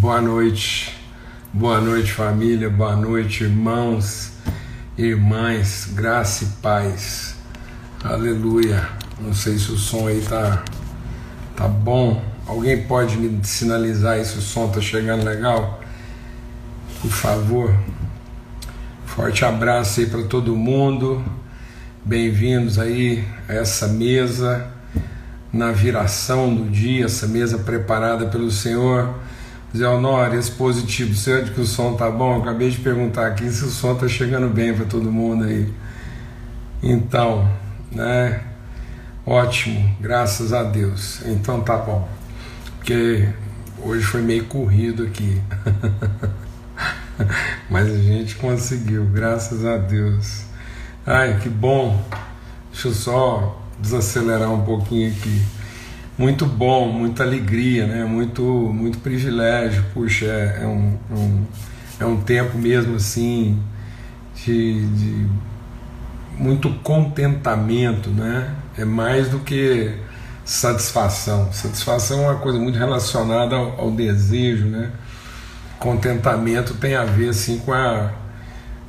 Boa 0.00 0.18
noite, 0.18 0.96
boa 1.52 1.78
noite 1.78 2.10
família, 2.10 2.70
boa 2.70 2.96
noite 2.96 3.44
irmãos, 3.44 4.32
irmãs, 4.96 5.90
graça 5.92 6.44
e 6.44 6.46
paz, 6.62 7.36
aleluia. 8.02 8.88
Não 9.20 9.34
sei 9.34 9.58
se 9.58 9.70
o 9.70 9.76
som 9.76 10.08
aí 10.08 10.22
tá, 10.26 10.64
tá 11.54 11.68
bom. 11.68 12.24
Alguém 12.46 12.82
pode 12.84 13.18
me 13.18 13.44
sinalizar 13.44 14.14
aí 14.14 14.24
se 14.24 14.38
o 14.38 14.40
som 14.40 14.68
tá 14.68 14.80
chegando 14.80 15.22
legal? 15.22 15.82
Por 17.02 17.10
favor. 17.10 17.74
Forte 19.04 19.44
abraço 19.44 20.00
aí 20.00 20.06
para 20.06 20.22
todo 20.22 20.56
mundo. 20.56 21.22
Bem-vindos 22.02 22.78
aí 22.78 23.22
a 23.46 23.52
essa 23.52 23.86
mesa 23.86 24.66
na 25.52 25.72
viração 25.72 26.54
do 26.54 26.70
dia, 26.70 27.04
essa 27.04 27.26
mesa 27.26 27.58
preparada 27.58 28.24
pelo 28.28 28.50
Senhor. 28.50 29.14
Zé 29.76 29.86
Honório, 29.86 30.36
esse 30.36 30.50
positivo, 30.50 31.14
certo 31.14 31.52
que 31.52 31.60
o 31.60 31.66
som 31.66 31.94
tá 31.94 32.10
bom? 32.10 32.34
Eu 32.34 32.42
acabei 32.42 32.70
de 32.70 32.78
perguntar 32.78 33.28
aqui 33.28 33.48
se 33.50 33.64
o 33.64 33.68
som 33.68 33.94
tá 33.94 34.08
chegando 34.08 34.48
bem 34.48 34.74
para 34.74 34.84
todo 34.84 35.12
mundo 35.12 35.44
aí. 35.44 35.72
Então, 36.82 37.48
né? 37.92 38.42
Ótimo, 39.24 39.96
graças 40.00 40.52
a 40.52 40.64
Deus. 40.64 41.20
Então 41.24 41.60
tá 41.60 41.76
bom. 41.76 42.08
Porque 42.78 43.28
hoje 43.80 44.04
foi 44.04 44.22
meio 44.22 44.44
corrido 44.46 45.04
aqui. 45.04 45.40
Mas 47.70 47.88
a 47.88 47.98
gente 47.98 48.34
conseguiu, 48.36 49.04
graças 49.04 49.64
a 49.64 49.76
Deus. 49.76 50.42
Ai, 51.06 51.38
que 51.38 51.48
bom. 51.48 52.04
Deixa 52.72 52.88
eu 52.88 52.94
só 52.94 53.62
desacelerar 53.78 54.50
um 54.50 54.64
pouquinho 54.64 55.12
aqui. 55.12 55.59
Muito 56.20 56.44
bom, 56.44 56.92
muita 56.92 57.22
alegria, 57.22 57.86
né? 57.86 58.04
muito, 58.04 58.42
muito 58.42 58.98
privilégio. 58.98 59.82
Puxa, 59.94 60.26
é, 60.26 60.64
é 60.64 60.66
um, 60.66 60.98
um, 61.10 61.44
é 61.98 62.04
um 62.04 62.20
tempo 62.20 62.58
mesmo 62.58 62.96
assim 62.96 63.58
de, 64.34 64.86
de 64.86 65.26
muito 66.36 66.68
contentamento, 66.82 68.10
né? 68.10 68.54
É 68.76 68.84
mais 68.84 69.30
do 69.30 69.38
que 69.38 69.94
satisfação. 70.44 71.50
Satisfação 71.54 72.24
é 72.24 72.32
uma 72.32 72.38
coisa 72.38 72.58
muito 72.58 72.78
relacionada 72.78 73.56
ao, 73.56 73.80
ao 73.80 73.90
desejo, 73.90 74.66
né? 74.66 74.90
Contentamento 75.78 76.74
tem 76.74 76.96
a 76.96 77.04
ver 77.06 77.30
assim 77.30 77.60
com 77.60 77.72
a, 77.72 78.10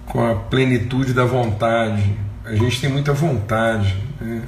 com 0.05 0.21
a 0.21 0.35
plenitude 0.35 1.13
da 1.13 1.23
vontade. 1.23 2.13
A 2.43 2.55
gente 2.55 2.81
tem 2.81 2.89
muita 2.89 3.13
vontade, 3.13 3.95
né? 4.19 4.41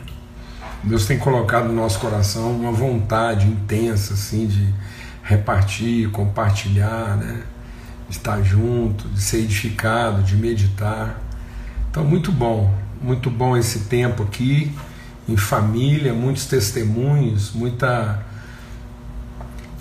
Deus 0.83 1.05
tem 1.05 1.17
colocado 1.17 1.67
no 1.67 1.73
nosso 1.73 1.97
coração 1.97 2.51
uma 2.51 2.71
vontade 2.71 3.47
intensa 3.47 4.15
assim 4.15 4.47
de 4.47 4.67
repartir, 5.23 6.09
compartilhar, 6.09 7.15
né? 7.15 7.41
de 8.09 8.17
estar 8.17 8.43
junto, 8.43 9.07
de 9.07 9.21
ser 9.21 9.37
edificado, 9.37 10.21
de 10.23 10.35
meditar. 10.35 11.21
Então, 11.89 12.03
muito 12.03 12.33
bom, 12.33 12.73
muito 13.01 13.29
bom 13.29 13.55
esse 13.55 13.85
tempo 13.85 14.23
aqui, 14.23 14.73
em 15.27 15.37
família, 15.37 16.13
muitos 16.13 16.47
testemunhos, 16.47 17.53
muita 17.53 18.21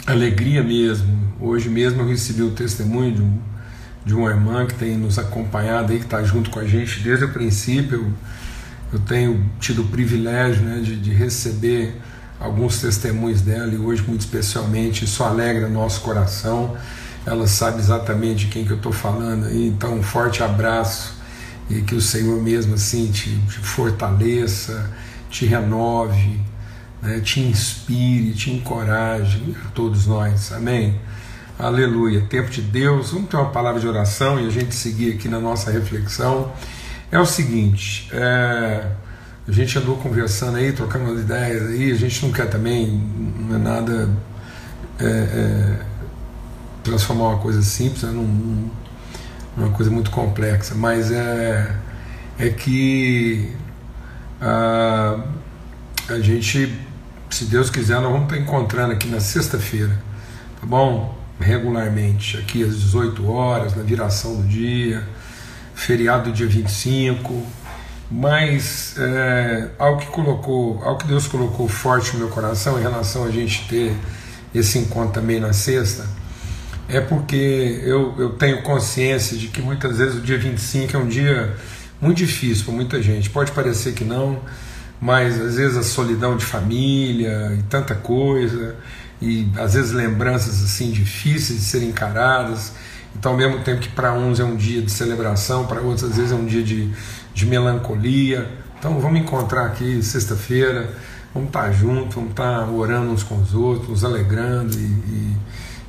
alegria 0.06 0.62
mesmo. 0.62 1.34
Hoje 1.41 1.69
mesmo 1.69 2.03
eu 2.03 2.09
recebi 2.09 2.42
o 2.42 2.53
testemunho 2.53 3.12
de, 3.12 3.22
um, 3.22 3.39
de 4.05 4.14
uma 4.14 4.31
irmã 4.31 4.66
que 4.66 4.75
tem 4.75 4.97
nos 4.97 5.19
acompanhado 5.19 5.92
aí, 5.92 5.98
que 5.98 6.05
está 6.05 6.22
junto 6.22 6.48
com 6.48 6.61
a 6.61 6.64
gente 6.64 7.00
desde 7.00 7.25
o 7.25 7.33
princípio. 7.33 7.97
Eu, 7.97 8.12
eu 8.92 8.98
tenho 9.00 9.44
tido 9.58 9.82
o 9.82 9.88
privilégio 9.88 10.62
né, 10.62 10.80
de, 10.80 10.96
de 10.96 11.12
receber 11.12 11.96
alguns 12.38 12.80
testemunhos 12.80 13.40
dela 13.40 13.72
e 13.72 13.78
hoje, 13.78 14.02
muito 14.06 14.20
especialmente, 14.20 15.04
isso 15.04 15.22
alegra 15.24 15.68
nosso 15.68 16.02
coração. 16.02 16.76
Ela 17.24 17.46
sabe 17.46 17.78
exatamente 17.78 18.46
de 18.46 18.52
quem 18.52 18.64
que 18.64 18.72
eu 18.72 18.76
estou 18.76 18.92
falando. 18.92 19.46
Aí, 19.46 19.68
então 19.68 19.94
um 19.94 20.02
forte 20.02 20.42
abraço 20.42 21.14
e 21.70 21.80
que 21.80 21.94
o 21.94 22.00
Senhor 22.00 22.42
mesmo 22.42 22.74
assim 22.74 23.10
te, 23.10 23.30
te 23.30 23.58
fortaleça, 23.60 24.91
te 25.31 25.47
renove, 25.47 26.41
né, 27.00 27.20
te 27.20 27.41
inspire, 27.41 28.34
te 28.34 28.50
encoraje, 28.50 29.56
a 29.64 29.69
todos 29.70 30.06
nós, 30.06 30.52
amém? 30.52 31.00
Aleluia, 31.58 32.26
tempo 32.28 32.50
de 32.50 32.60
Deus, 32.60 33.10
vamos 33.10 33.31
ter 33.31 33.36
uma 33.36 33.50
palavra 33.50 33.81
de 33.81 33.86
oração 33.86 34.41
e 34.41 34.47
a 34.47 34.50
gente 34.50 34.75
seguir 34.75 35.14
aqui 35.14 35.28
na 35.28 35.38
nossa 35.38 35.70
reflexão 35.70 36.52
é 37.12 37.21
o 37.21 37.27
seguinte, 37.27 38.09
é, 38.11 38.87
a 39.47 39.53
gente 39.53 39.78
andou 39.78 39.99
conversando 39.99 40.56
aí, 40.56 40.73
trocando 40.73 41.21
ideias 41.21 41.69
aí, 41.69 41.93
a 41.93 41.95
gente 41.95 42.25
não 42.25 42.33
quer 42.33 42.49
também, 42.49 42.89
não 43.39 43.55
é 43.55 43.59
nada 43.59 44.09
é, 44.99 45.05
é, 45.05 45.81
transformar 46.83 47.28
uma 47.28 47.39
coisa 47.39 47.61
simples 47.61 48.03
né, 48.03 48.11
num, 48.11 48.71
numa 49.55 49.69
coisa 49.73 49.91
muito 49.91 50.11
complexa, 50.11 50.75
mas 50.75 51.12
é, 51.12 51.77
é 52.39 52.49
que 52.49 53.53
a, 54.41 55.23
a 56.09 56.19
gente, 56.19 56.75
se 57.29 57.44
Deus 57.44 57.69
quiser, 57.69 58.00
nós 58.00 58.11
vamos 58.11 58.23
estar 58.23 58.39
encontrando 58.39 58.94
aqui 58.94 59.06
na 59.06 59.21
sexta-feira, 59.21 60.03
tá 60.59 60.67
bom? 60.67 61.15
Regularmente, 61.39 62.39
aqui 62.39 62.62
às 62.62 62.81
18 62.81 63.31
horas, 63.31 63.77
na 63.77 63.83
viração 63.83 64.41
do 64.41 64.49
dia 64.49 65.06
feriado 65.82 66.32
dia 66.32 66.47
25, 66.47 67.44
mas 68.10 68.94
é, 68.98 69.70
algo 69.78 70.00
que 70.00 70.06
colocou, 70.06 70.82
algo 70.84 71.00
que 71.00 71.06
Deus 71.06 71.26
colocou 71.26 71.69
forte 71.69 72.12
no 72.12 72.20
meu 72.20 72.28
coração 72.28 72.78
em 72.78 72.82
relação 72.82 73.25
a 73.25 73.31
gente 73.31 73.66
ter 73.69 73.94
esse 74.54 74.78
encontro 74.78 75.15
também 75.15 75.41
na 75.41 75.53
sexta, 75.53 76.06
é 76.88 77.00
porque 77.00 77.81
eu, 77.84 78.15
eu 78.19 78.31
tenho 78.31 78.62
consciência 78.62 79.37
de 79.37 79.48
que 79.48 79.62
muitas 79.62 79.98
vezes 79.98 80.16
o 80.16 80.20
dia 80.20 80.38
25 80.38 80.97
é 80.97 81.00
um 81.00 81.09
dia 81.09 81.56
muito 82.00 82.19
difícil 82.19 82.64
para 82.64 82.75
muita 82.75 83.03
gente. 83.03 83.31
Pode 83.31 83.53
parecer 83.53 83.94
que 83.94 84.04
não, 84.04 84.41
mas 85.00 85.41
às 85.41 85.56
vezes 85.56 85.76
a 85.76 85.82
solidão 85.82 86.37
de 86.37 86.44
família 86.44 87.56
e 87.59 87.62
tanta 87.62 87.94
coisa, 87.94 88.76
e 89.20 89.49
às 89.56 89.75
vezes 89.75 89.93
lembranças 89.93 90.62
assim 90.62 90.91
difíceis 90.91 91.60
de 91.60 91.64
serem 91.64 91.88
encaradas 91.88 92.72
então, 93.17 93.33
ao 93.33 93.39
mesmo 93.39 93.61
tempo 93.61 93.81
que 93.81 93.89
para 93.89 94.12
uns 94.12 94.41
é 94.41 94.45
um 94.45 94.56
dia 94.56 94.83
de 94.83 94.91
celebração, 94.91 95.67
para 95.67 95.81
outros 95.81 96.11
às 96.11 96.17
vezes 96.17 96.33
é 96.33 96.34
um 96.34 96.47
dia 96.47 96.62
de, 96.62 96.91
de 97.34 97.47
melancolia. 97.47 98.50
Então, 98.78 98.99
vamos 98.99 99.21
encontrar 99.21 99.67
aqui 99.67 100.03
sexta-feira, 100.03 100.93
vamos 101.33 101.49
estar 101.49 101.65
tá 101.65 101.73
juntos, 101.73 102.15
vamos 102.15 102.31
estar 102.31 102.61
tá 102.61 102.67
orando 102.67 103.12
uns 103.12 103.23
com 103.23 103.41
os 103.41 103.55
outros, 103.55 103.89
nos 103.89 104.05
alegrando 104.05 104.75
e, 104.77 104.83
e, 104.83 105.37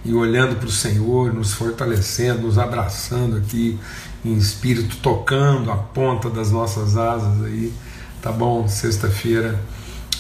e 0.06 0.14
olhando 0.14 0.56
para 0.58 0.68
o 0.68 0.72
Senhor, 0.72 1.34
nos 1.34 1.54
fortalecendo, 1.54 2.44
nos 2.44 2.58
abraçando 2.58 3.38
aqui 3.38 3.80
em 4.24 4.38
espírito, 4.38 4.98
tocando 4.98 5.72
a 5.72 5.78
ponta 5.78 6.30
das 6.30 6.52
nossas 6.52 6.96
asas 6.98 7.44
aí, 7.46 7.74
tá 8.22 8.32
bom? 8.32 8.68
Sexta-feira 8.68 9.60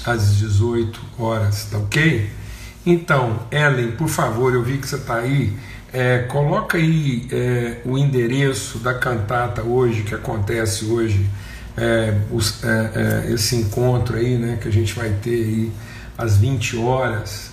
às 0.06 0.35
18 0.38 1.00
horas, 1.18 1.66
tá 1.66 1.78
ok? 1.78 2.30
Então, 2.85 3.40
Ellen, 3.50 3.91
por 3.91 4.09
favor, 4.09 4.53
eu 4.53 4.62
vi 4.62 4.78
que 4.78 4.88
você 4.88 4.96
está 4.96 5.16
aí. 5.16 5.53
É, 5.93 6.23
coloca 6.23 6.75
aí 6.75 7.27
é, 7.31 7.77
o 7.85 7.99
endereço 7.99 8.79
da 8.79 8.95
cantata 8.95 9.61
hoje, 9.61 10.01
que 10.01 10.15
acontece 10.15 10.85
hoje, 10.85 11.29
é, 11.77 12.17
os, 12.31 12.63
é, 12.63 13.27
é, 13.27 13.33
esse 13.33 13.55
encontro 13.55 14.17
aí, 14.17 14.35
né, 14.35 14.57
que 14.59 14.67
a 14.67 14.71
gente 14.71 14.95
vai 14.95 15.11
ter 15.21 15.29
aí 15.29 15.71
às 16.17 16.35
20 16.37 16.77
horas. 16.77 17.51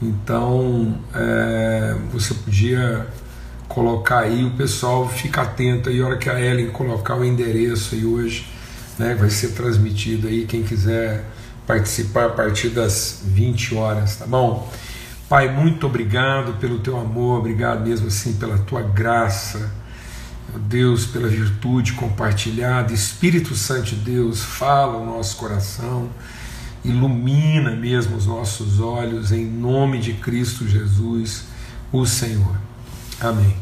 Então, 0.00 1.00
é, 1.12 1.96
você 2.12 2.32
podia 2.32 3.08
colocar 3.68 4.20
aí, 4.20 4.44
o 4.44 4.52
pessoal 4.52 5.08
fica 5.08 5.42
atento 5.42 5.88
aí, 5.88 6.00
a 6.00 6.06
hora 6.06 6.16
que 6.16 6.30
a 6.30 6.40
Ellen 6.40 6.70
colocar 6.70 7.16
o 7.16 7.24
endereço 7.24 7.96
aí 7.96 8.04
hoje, 8.04 8.46
né, 9.00 9.16
vai 9.18 9.30
ser 9.30 9.48
transmitido 9.48 10.28
aí, 10.28 10.46
quem 10.46 10.62
quiser 10.62 11.24
participar 11.66 12.26
a 12.26 12.30
partir 12.30 12.68
das 12.68 13.20
20 13.24 13.74
horas, 13.74 14.14
tá 14.14 14.26
bom? 14.26 14.70
Pai, 15.30 15.48
muito 15.48 15.86
obrigado 15.86 16.54
pelo 16.54 16.80
teu 16.80 16.98
amor, 16.98 17.38
obrigado 17.38 17.86
mesmo 17.86 18.08
assim 18.08 18.32
pela 18.32 18.58
tua 18.58 18.82
graça, 18.82 19.70
Deus, 20.66 21.06
pela 21.06 21.28
virtude 21.28 21.92
compartilhada. 21.92 22.92
Espírito 22.92 23.54
Santo 23.54 23.90
de 23.90 23.94
Deus, 23.94 24.42
fala 24.42 24.96
o 24.96 25.06
nosso 25.06 25.36
coração, 25.36 26.10
ilumina 26.84 27.70
mesmo 27.76 28.16
os 28.16 28.26
nossos 28.26 28.80
olhos, 28.80 29.30
em 29.30 29.46
nome 29.46 30.00
de 30.00 30.14
Cristo 30.14 30.66
Jesus, 30.66 31.44
o 31.92 32.04
Senhor. 32.04 32.56
Amém. 33.20 33.56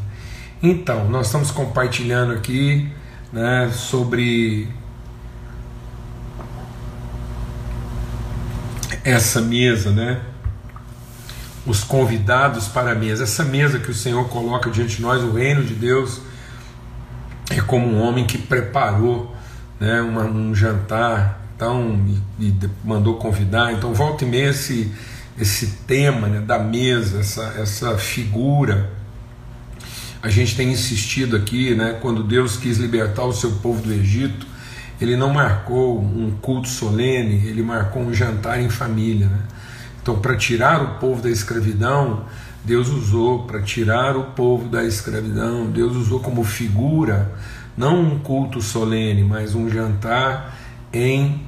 Então, 0.62 1.10
nós 1.10 1.26
estamos 1.26 1.50
compartilhando 1.50 2.32
aqui 2.32 2.90
né, 3.30 3.70
sobre 3.74 4.68
essa 9.04 9.42
mesa, 9.42 9.90
né? 9.90 10.22
Os 11.68 11.84
convidados 11.84 12.66
para 12.66 12.92
a 12.92 12.94
mesa. 12.94 13.24
Essa 13.24 13.44
mesa 13.44 13.78
que 13.78 13.90
o 13.90 13.94
Senhor 13.94 14.26
coloca 14.28 14.70
diante 14.70 14.96
de 14.96 15.02
nós, 15.02 15.22
o 15.22 15.32
reino 15.32 15.62
de 15.62 15.74
Deus, 15.74 16.22
é 17.50 17.60
como 17.60 17.86
um 17.86 18.00
homem 18.00 18.26
que 18.26 18.38
preparou 18.38 19.36
né, 19.78 20.00
uma, 20.00 20.24
um 20.24 20.54
jantar 20.54 21.38
então, 21.54 22.00
e, 22.38 22.46
e, 22.46 22.70
mandou 22.84 23.16
convidar. 23.16 23.72
Então, 23.72 23.92
volta 23.92 24.24
e 24.24 24.28
meia, 24.28 24.50
esse, 24.50 24.92
esse 25.38 25.66
tema 25.86 26.28
né, 26.28 26.40
da 26.40 26.58
mesa, 26.58 27.20
essa, 27.20 27.54
essa 27.58 27.98
figura. 27.98 28.90
A 30.22 30.28
gente 30.28 30.56
tem 30.56 30.70
insistido 30.70 31.36
aqui, 31.36 31.74
né, 31.74 31.98
quando 32.00 32.22
Deus 32.22 32.56
quis 32.56 32.78
libertar 32.78 33.24
o 33.24 33.32
seu 33.32 33.52
povo 33.56 33.82
do 33.82 33.92
Egito, 33.92 34.46
ele 35.00 35.16
não 35.16 35.32
marcou 35.32 36.00
um 36.00 36.30
culto 36.40 36.68
solene, 36.68 37.46
ele 37.46 37.62
marcou 37.62 38.02
um 38.02 38.14
jantar 38.14 38.60
em 38.60 38.70
família. 38.70 39.26
Né? 39.26 39.38
Então, 40.08 40.22
para 40.22 40.38
tirar 40.38 40.82
o 40.82 40.94
povo 40.94 41.20
da 41.20 41.28
escravidão, 41.28 42.24
Deus 42.64 42.88
usou 42.88 43.42
para 43.42 43.60
tirar 43.60 44.16
o 44.16 44.24
povo 44.30 44.66
da 44.66 44.82
escravidão, 44.82 45.66
Deus 45.66 45.94
usou 45.96 46.18
como 46.20 46.42
figura, 46.42 47.30
não 47.76 48.00
um 48.00 48.18
culto 48.18 48.62
solene, 48.62 49.22
mas 49.22 49.54
um 49.54 49.68
jantar 49.68 50.56
em 50.90 51.42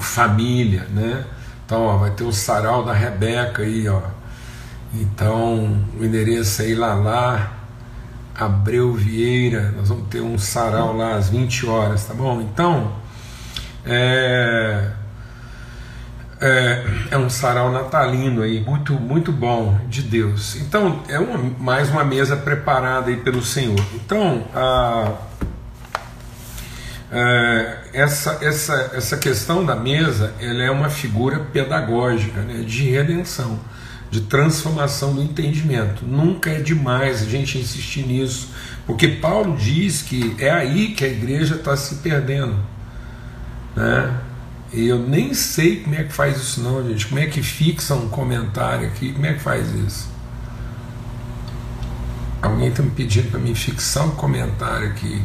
família, 0.00 0.88
né? 0.92 1.24
Então, 1.64 1.82
ó, 1.82 1.96
vai 1.96 2.10
ter 2.10 2.24
o 2.24 2.32
sarau 2.32 2.84
da 2.84 2.92
Rebeca 2.92 3.62
aí, 3.62 3.86
ó. 3.86 4.02
Então, 4.92 5.80
o 5.96 6.04
endereço 6.04 6.60
aí 6.60 6.74
lá 6.74 6.94
lá, 6.94 7.52
Abreu 8.34 8.92
Vieira, 8.94 9.72
nós 9.76 9.90
vamos 9.90 10.08
ter 10.08 10.20
um 10.20 10.36
sarau 10.36 10.96
lá 10.96 11.14
às 11.14 11.28
20 11.28 11.66
horas, 11.66 12.04
tá 12.04 12.14
bom? 12.14 12.40
Então, 12.40 12.90
é 13.86 14.90
é, 16.44 16.84
é, 17.12 17.16
um 17.16 17.30
sarau 17.30 17.72
natalino 17.72 18.42
aí, 18.42 18.60
muito, 18.60 18.92
muito 18.92 19.32
bom 19.32 19.80
de 19.88 20.02
Deus. 20.02 20.56
Então, 20.56 21.02
é 21.08 21.18
uma, 21.18 21.38
mais 21.58 21.88
uma 21.88 22.04
mesa 22.04 22.36
preparada 22.36 23.08
aí 23.08 23.16
pelo 23.16 23.42
Senhor. 23.42 23.82
Então, 23.94 24.46
a, 24.54 25.12
é, 27.10 27.78
essa, 27.94 28.38
essa, 28.42 28.90
essa 28.92 29.16
questão 29.16 29.64
da 29.64 29.74
mesa 29.74 30.34
ela 30.38 30.62
é 30.62 30.70
uma 30.70 30.90
figura 30.90 31.38
pedagógica 31.38 32.42
né, 32.42 32.62
de 32.62 32.90
redenção, 32.90 33.58
de 34.10 34.20
transformação 34.20 35.14
do 35.14 35.22
entendimento. 35.22 36.04
Nunca 36.04 36.50
é 36.50 36.60
demais 36.60 37.22
a 37.22 37.24
gente 37.24 37.56
insistir 37.56 38.06
nisso, 38.06 38.50
porque 38.86 39.08
Paulo 39.08 39.56
diz 39.56 40.02
que 40.02 40.36
é 40.38 40.50
aí 40.50 40.88
que 40.88 41.06
a 41.06 41.08
igreja 41.08 41.54
está 41.54 41.74
se 41.74 41.94
perdendo. 41.96 42.54
Né? 43.74 44.14
Eu 44.76 44.98
nem 44.98 45.32
sei 45.34 45.76
como 45.82 45.94
é 45.94 46.02
que 46.02 46.12
faz 46.12 46.36
isso 46.36 46.60
não, 46.60 46.84
gente. 46.88 47.06
Como 47.06 47.20
é 47.20 47.26
que 47.26 47.40
fixa 47.40 47.94
um 47.94 48.08
comentário 48.08 48.88
aqui? 48.88 49.12
Como 49.12 49.24
é 49.24 49.34
que 49.34 49.38
faz 49.38 49.72
isso? 49.72 50.08
Alguém 52.42 52.68
está 52.68 52.82
me 52.82 52.90
pedindo 52.90 53.30
para 53.30 53.38
mim 53.38 53.54
fixar 53.54 54.04
um 54.04 54.10
comentário 54.16 54.88
aqui. 54.88 55.22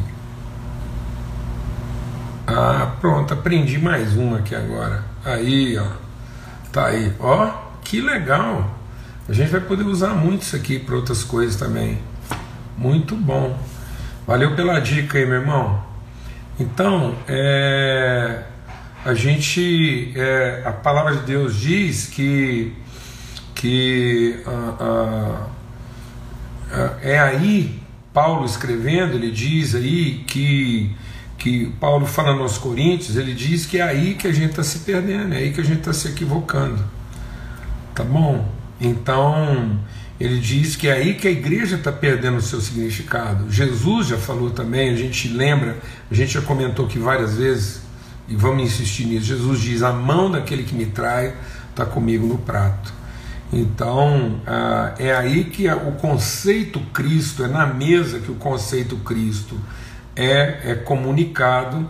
Ah, 2.46 2.92
pronto, 3.00 3.34
aprendi 3.34 3.76
mais 3.76 4.16
uma 4.16 4.38
aqui 4.38 4.54
agora. 4.54 5.04
Aí, 5.24 5.76
ó. 5.76 5.86
Tá 6.70 6.86
aí. 6.86 7.12
Ó, 7.18 7.50
que 7.82 8.00
legal. 8.00 8.78
A 9.28 9.32
gente 9.32 9.50
vai 9.50 9.60
poder 9.60 9.82
usar 9.84 10.14
muito 10.14 10.42
isso 10.42 10.54
aqui 10.54 10.78
para 10.78 10.94
outras 10.94 11.24
coisas 11.24 11.56
também. 11.56 11.98
Muito 12.78 13.16
bom. 13.16 13.58
Valeu 14.28 14.54
pela 14.54 14.78
dica 14.80 15.18
aí, 15.18 15.26
meu 15.26 15.40
irmão. 15.40 15.82
Então, 16.58 17.16
é 17.26 18.44
a 19.04 19.14
gente, 19.14 20.12
é, 20.14 20.62
a 20.64 20.72
palavra 20.72 21.16
de 21.16 21.22
Deus 21.22 21.58
diz 21.58 22.06
que, 22.06 22.72
que 23.54 24.40
ah, 24.46 25.46
ah, 26.70 26.98
é 27.02 27.18
aí, 27.18 27.80
Paulo 28.12 28.44
escrevendo, 28.44 29.14
ele 29.14 29.30
diz 29.30 29.74
aí 29.74 30.22
que, 30.26 30.94
que 31.38 31.72
Paulo 31.80 32.04
falando 32.04 32.42
aos 32.42 32.58
Coríntios, 32.58 33.16
ele 33.16 33.32
diz 33.32 33.64
que 33.64 33.78
é 33.78 33.82
aí 33.82 34.14
que 34.14 34.26
a 34.26 34.32
gente 34.32 34.50
está 34.50 34.62
se 34.62 34.80
perdendo, 34.80 35.34
é 35.34 35.38
aí 35.38 35.52
que 35.52 35.60
a 35.60 35.64
gente 35.64 35.78
está 35.78 35.94
se 35.94 36.08
equivocando. 36.08 36.84
Tá 37.94 38.04
bom? 38.04 38.52
Então, 38.78 39.80
ele 40.18 40.38
diz 40.38 40.76
que 40.76 40.88
é 40.88 40.92
aí 40.92 41.14
que 41.14 41.26
a 41.26 41.30
igreja 41.30 41.76
está 41.76 41.90
perdendo 41.90 42.36
o 42.36 42.42
seu 42.42 42.60
significado. 42.60 43.50
Jesus 43.50 44.08
já 44.08 44.18
falou 44.18 44.50
também, 44.50 44.90
a 44.90 44.96
gente 44.96 45.28
lembra, 45.28 45.78
a 46.10 46.14
gente 46.14 46.34
já 46.34 46.42
comentou 46.42 46.84
aqui 46.84 46.98
várias 46.98 47.36
vezes 47.36 47.89
e 48.30 48.36
vamos 48.36 48.62
insistir 48.62 49.04
nisso. 49.06 49.26
Jesus 49.26 49.60
diz: 49.60 49.82
A 49.82 49.92
mão 49.92 50.30
daquele 50.30 50.62
que 50.62 50.74
me 50.74 50.86
trai 50.86 51.34
está 51.70 51.84
comigo 51.84 52.26
no 52.26 52.38
prato. 52.38 52.92
Então 53.52 54.40
ah, 54.46 54.94
é 54.98 55.12
aí 55.12 55.44
que 55.44 55.68
o 55.68 55.92
conceito 55.92 56.78
Cristo, 56.92 57.44
é 57.44 57.48
na 57.48 57.66
mesa 57.66 58.20
que 58.20 58.30
o 58.30 58.36
conceito 58.36 58.96
Cristo 58.98 59.58
é, 60.14 60.70
é 60.70 60.74
comunicado, 60.76 61.88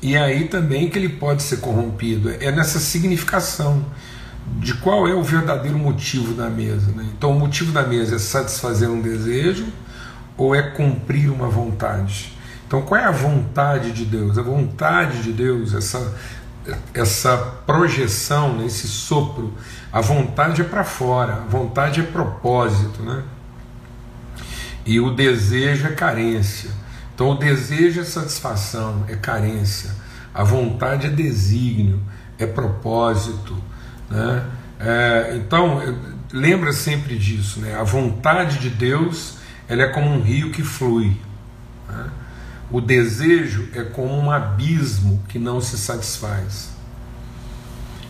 e 0.00 0.14
é 0.14 0.22
aí 0.22 0.46
também 0.48 0.88
que 0.88 0.98
ele 0.98 1.08
pode 1.08 1.42
ser 1.42 1.58
corrompido. 1.58 2.30
É 2.30 2.50
nessa 2.52 2.78
significação 2.78 3.84
de 4.58 4.74
qual 4.74 5.06
é 5.06 5.14
o 5.14 5.22
verdadeiro 5.22 5.78
motivo 5.78 6.34
da 6.34 6.48
mesa. 6.48 6.90
Né? 6.92 7.06
Então, 7.16 7.32
o 7.32 7.38
motivo 7.38 7.72
da 7.72 7.82
mesa 7.82 8.16
é 8.16 8.18
satisfazer 8.18 8.88
um 8.88 9.00
desejo 9.00 9.66
ou 10.36 10.54
é 10.54 10.62
cumprir 10.62 11.30
uma 11.30 11.48
vontade? 11.48 12.32
Então, 12.70 12.82
qual 12.82 13.00
é 13.00 13.04
a 13.04 13.10
vontade 13.10 13.90
de 13.90 14.04
Deus? 14.04 14.38
A 14.38 14.42
vontade 14.42 15.24
de 15.24 15.32
Deus, 15.32 15.74
essa, 15.74 16.16
essa 16.94 17.36
projeção, 17.66 18.56
né, 18.56 18.66
esse 18.66 18.86
sopro, 18.86 19.52
a 19.92 20.00
vontade 20.00 20.60
é 20.60 20.64
para 20.64 20.84
fora, 20.84 21.32
a 21.32 21.46
vontade 21.48 21.98
é 21.98 22.04
propósito, 22.04 23.02
né? 23.02 23.24
E 24.86 25.00
o 25.00 25.10
desejo 25.10 25.88
é 25.88 25.90
carência. 25.90 26.70
Então, 27.12 27.30
o 27.30 27.34
desejo 27.34 28.02
é 28.02 28.04
satisfação, 28.04 29.04
é 29.08 29.16
carência. 29.16 29.90
A 30.32 30.44
vontade 30.44 31.08
é 31.08 31.10
desígnio, 31.10 32.00
é 32.38 32.46
propósito, 32.46 33.56
né? 34.08 34.46
É, 34.78 35.32
então, 35.34 35.82
lembra 36.32 36.72
sempre 36.72 37.18
disso, 37.18 37.58
né? 37.58 37.74
A 37.74 37.82
vontade 37.82 38.60
de 38.60 38.70
Deus, 38.70 39.38
ela 39.68 39.82
é 39.82 39.88
como 39.88 40.08
um 40.08 40.22
rio 40.22 40.52
que 40.52 40.62
flui. 40.62 41.16
Né? 41.88 42.10
O 42.70 42.80
desejo 42.80 43.68
é 43.74 43.82
como 43.82 44.16
um 44.16 44.30
abismo 44.30 45.22
que 45.28 45.38
não 45.38 45.60
se 45.60 45.76
satisfaz. 45.76 46.70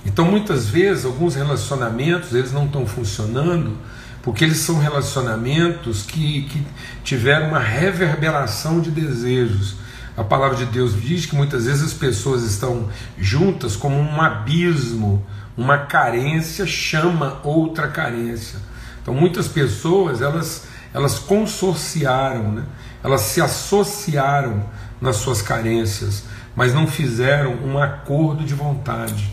Então, 0.05 0.25
muitas 0.25 0.69
vezes, 0.69 1.05
alguns 1.05 1.35
relacionamentos 1.35 2.35
eles 2.35 2.53
não 2.53 2.67
estão 2.67 2.87
funcionando 2.87 3.77
porque 4.23 4.45
eles 4.45 4.59
são 4.59 4.79
relacionamentos 4.79 6.03
que, 6.03 6.43
que 6.43 6.67
tiveram 7.03 7.49
uma 7.49 7.59
reverberação 7.59 8.81
de 8.81 8.91
desejos. 8.91 9.77
A 10.17 10.23
palavra 10.23 10.59
de 10.59 10.67
Deus 10.67 11.01
diz 11.01 11.25
que 11.25 11.35
muitas 11.35 11.65
vezes 11.65 11.83
as 11.83 11.95
pessoas 11.95 12.43
estão 12.43 12.89
juntas 13.17 13.77
como 13.77 13.97
um 13.97 14.21
abismo, 14.21 15.25
uma 15.56 15.79
carência 15.79 16.67
chama 16.67 17.41
outra 17.43 17.89
carência. 17.89 18.59
Então, 19.01 19.15
muitas 19.15 19.49
pessoas 19.49 20.21
elas, 20.21 20.65
elas 20.93 21.19
consorciaram, 21.19 22.53
né? 22.53 22.65
Elas 23.03 23.23
se 23.23 23.41
associaram 23.41 24.65
nas 25.01 25.17
suas 25.17 25.41
carências, 25.41 26.25
mas 26.55 26.75
não 26.75 26.87
fizeram 26.87 27.55
um 27.65 27.79
acordo 27.79 28.45
de 28.45 28.55
vontade. 28.55 29.33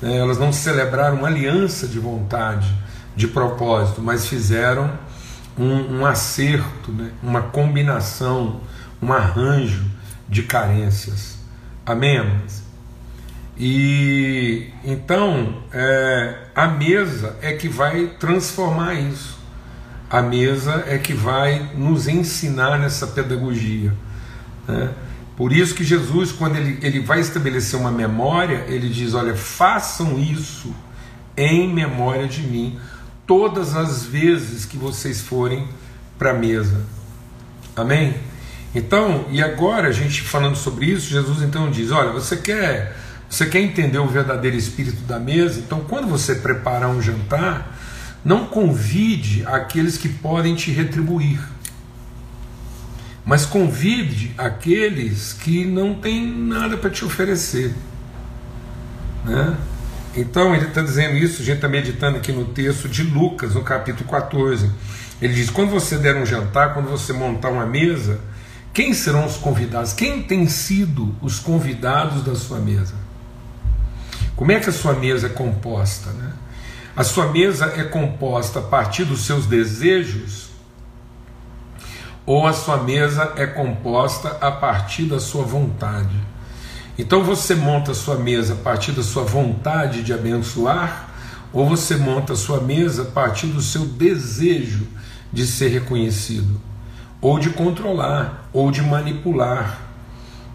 Né? 0.00 0.18
Elas 0.18 0.38
não 0.38 0.52
celebraram 0.52 1.16
uma 1.18 1.28
aliança 1.28 1.86
de 1.86 1.98
vontade, 1.98 2.72
de 3.14 3.26
propósito, 3.26 4.02
mas 4.02 4.26
fizeram 4.26 4.90
um, 5.58 6.00
um 6.00 6.06
acerto, 6.06 6.92
né? 6.92 7.10
uma 7.22 7.42
combinação, 7.42 8.60
um 9.00 9.12
arranjo 9.12 9.84
de 10.28 10.42
carências. 10.42 11.38
Amém? 11.84 12.22
E 13.58 14.70
então 14.84 15.62
é, 15.72 16.48
a 16.54 16.66
mesa 16.66 17.38
é 17.40 17.54
que 17.54 17.68
vai 17.68 18.08
transformar 18.18 18.94
isso 18.94 19.36
a 20.08 20.22
mesa 20.22 20.84
é 20.86 20.98
que 20.98 21.12
vai 21.12 21.70
nos 21.74 22.06
ensinar 22.06 22.78
nessa 22.78 23.06
pedagogia. 23.08 23.92
Né? 24.66 24.90
Por 25.36 25.52
isso 25.52 25.74
que 25.74 25.84
Jesus, 25.84 26.32
quando 26.32 26.56
ele, 26.56 26.78
ele 26.80 27.00
vai 27.00 27.20
estabelecer 27.20 27.78
uma 27.78 27.90
memória, 27.90 28.64
ele 28.68 28.88
diz: 28.88 29.14
Olha, 29.14 29.36
façam 29.36 30.18
isso 30.18 30.74
em 31.36 31.72
memória 31.72 32.26
de 32.26 32.42
mim, 32.42 32.78
todas 33.26 33.76
as 33.76 34.04
vezes 34.04 34.64
que 34.64 34.78
vocês 34.78 35.20
forem 35.20 35.68
para 36.18 36.30
a 36.30 36.34
mesa. 36.34 36.80
Amém? 37.74 38.16
Então, 38.74 39.26
e 39.30 39.42
agora 39.42 39.88
a 39.88 39.92
gente 39.92 40.22
falando 40.22 40.56
sobre 40.56 40.86
isso, 40.86 41.10
Jesus 41.10 41.42
então 41.42 41.70
diz: 41.70 41.90
Olha, 41.90 42.12
você 42.12 42.36
quer, 42.36 42.96
você 43.28 43.46
quer 43.46 43.60
entender 43.60 43.98
o 43.98 44.06
verdadeiro 44.06 44.56
espírito 44.56 45.02
da 45.02 45.18
mesa? 45.18 45.58
Então, 45.58 45.80
quando 45.80 46.06
você 46.08 46.36
preparar 46.36 46.88
um 46.88 47.02
jantar, 47.02 47.76
não 48.26 48.44
convide 48.44 49.46
aqueles 49.46 49.96
que 49.96 50.08
podem 50.08 50.56
te 50.56 50.72
retribuir, 50.72 51.38
mas 53.24 53.46
convide 53.46 54.34
aqueles 54.36 55.32
que 55.32 55.64
não 55.64 55.94
têm 55.94 56.26
nada 56.26 56.76
para 56.76 56.90
te 56.90 57.04
oferecer. 57.04 57.72
Né? 59.24 59.56
Então 60.16 60.52
ele 60.56 60.66
está 60.66 60.82
dizendo 60.82 61.16
isso, 61.16 61.40
a 61.40 61.44
gente 61.44 61.56
está 61.58 61.68
meditando 61.68 62.16
aqui 62.16 62.32
no 62.32 62.46
texto 62.46 62.88
de 62.88 63.04
Lucas, 63.04 63.54
no 63.54 63.62
capítulo 63.62 64.10
14. 64.10 64.72
Ele 65.22 65.32
diz: 65.32 65.48
quando 65.48 65.70
você 65.70 65.96
der 65.96 66.16
um 66.16 66.26
jantar, 66.26 66.74
quando 66.74 66.88
você 66.88 67.12
montar 67.12 67.50
uma 67.50 67.64
mesa, 67.64 68.18
quem 68.74 68.92
serão 68.92 69.24
os 69.24 69.36
convidados? 69.36 69.92
Quem 69.92 70.20
tem 70.24 70.48
sido 70.48 71.14
os 71.22 71.38
convidados 71.38 72.24
da 72.24 72.34
sua 72.34 72.58
mesa? 72.58 72.94
Como 74.34 74.50
é 74.50 74.58
que 74.58 74.68
a 74.68 74.72
sua 74.72 74.94
mesa 74.94 75.28
é 75.28 75.30
composta? 75.30 76.10
Né? 76.10 76.32
A 76.96 77.04
sua 77.04 77.26
mesa 77.26 77.66
é 77.76 77.84
composta 77.84 78.60
a 78.60 78.62
partir 78.62 79.04
dos 79.04 79.26
seus 79.26 79.44
desejos 79.44 80.48
ou 82.24 82.46
a 82.46 82.54
sua 82.54 82.78
mesa 82.78 83.34
é 83.36 83.46
composta 83.46 84.38
a 84.40 84.50
partir 84.50 85.04
da 85.04 85.20
sua 85.20 85.44
vontade. 85.44 86.16
Então 86.98 87.22
você 87.22 87.54
monta 87.54 87.92
a 87.92 87.94
sua 87.94 88.16
mesa 88.16 88.54
a 88.54 88.56
partir 88.56 88.92
da 88.92 89.02
sua 89.02 89.24
vontade 89.24 90.02
de 90.02 90.14
abençoar 90.14 91.10
ou 91.52 91.68
você 91.68 91.96
monta 91.96 92.32
a 92.32 92.36
sua 92.36 92.62
mesa 92.62 93.02
a 93.02 93.06
partir 93.06 93.48
do 93.48 93.60
seu 93.60 93.84
desejo 93.84 94.86
de 95.30 95.46
ser 95.46 95.68
reconhecido, 95.68 96.60
ou 97.20 97.38
de 97.38 97.50
controlar, 97.50 98.48
ou 98.52 98.70
de 98.70 98.80
manipular, 98.80 99.82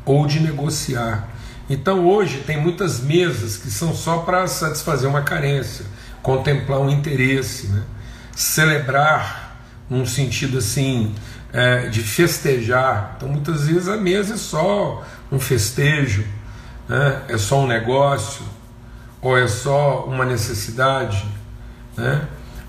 ou 0.03 0.25
de 0.25 0.39
negociar. 0.39 1.29
Então 1.69 2.07
hoje 2.07 2.43
tem 2.45 2.59
muitas 2.59 2.99
mesas 2.99 3.57
que 3.57 3.69
são 3.69 3.93
só 3.93 4.19
para 4.19 4.47
satisfazer 4.47 5.09
uma 5.09 5.21
carência, 5.21 5.85
contemplar 6.21 6.79
um 6.79 6.89
interesse, 6.89 7.67
né? 7.67 7.83
celebrar 8.35 9.57
num 9.89 10.05
sentido 10.05 10.57
assim 10.57 11.13
é, 11.51 11.87
de 11.87 12.01
festejar. 12.01 13.15
Então 13.17 13.29
muitas 13.29 13.67
vezes 13.67 13.87
a 13.87 13.97
mesa 13.97 14.35
é 14.35 14.37
só 14.37 15.03
um 15.31 15.39
festejo, 15.39 16.25
né? 16.87 17.21
é 17.27 17.37
só 17.37 17.59
um 17.61 17.67
negócio, 17.67 18.45
ou 19.21 19.37
é 19.37 19.47
só 19.47 20.05
uma 20.05 20.25
necessidade, 20.25 21.25
né? 21.95 22.27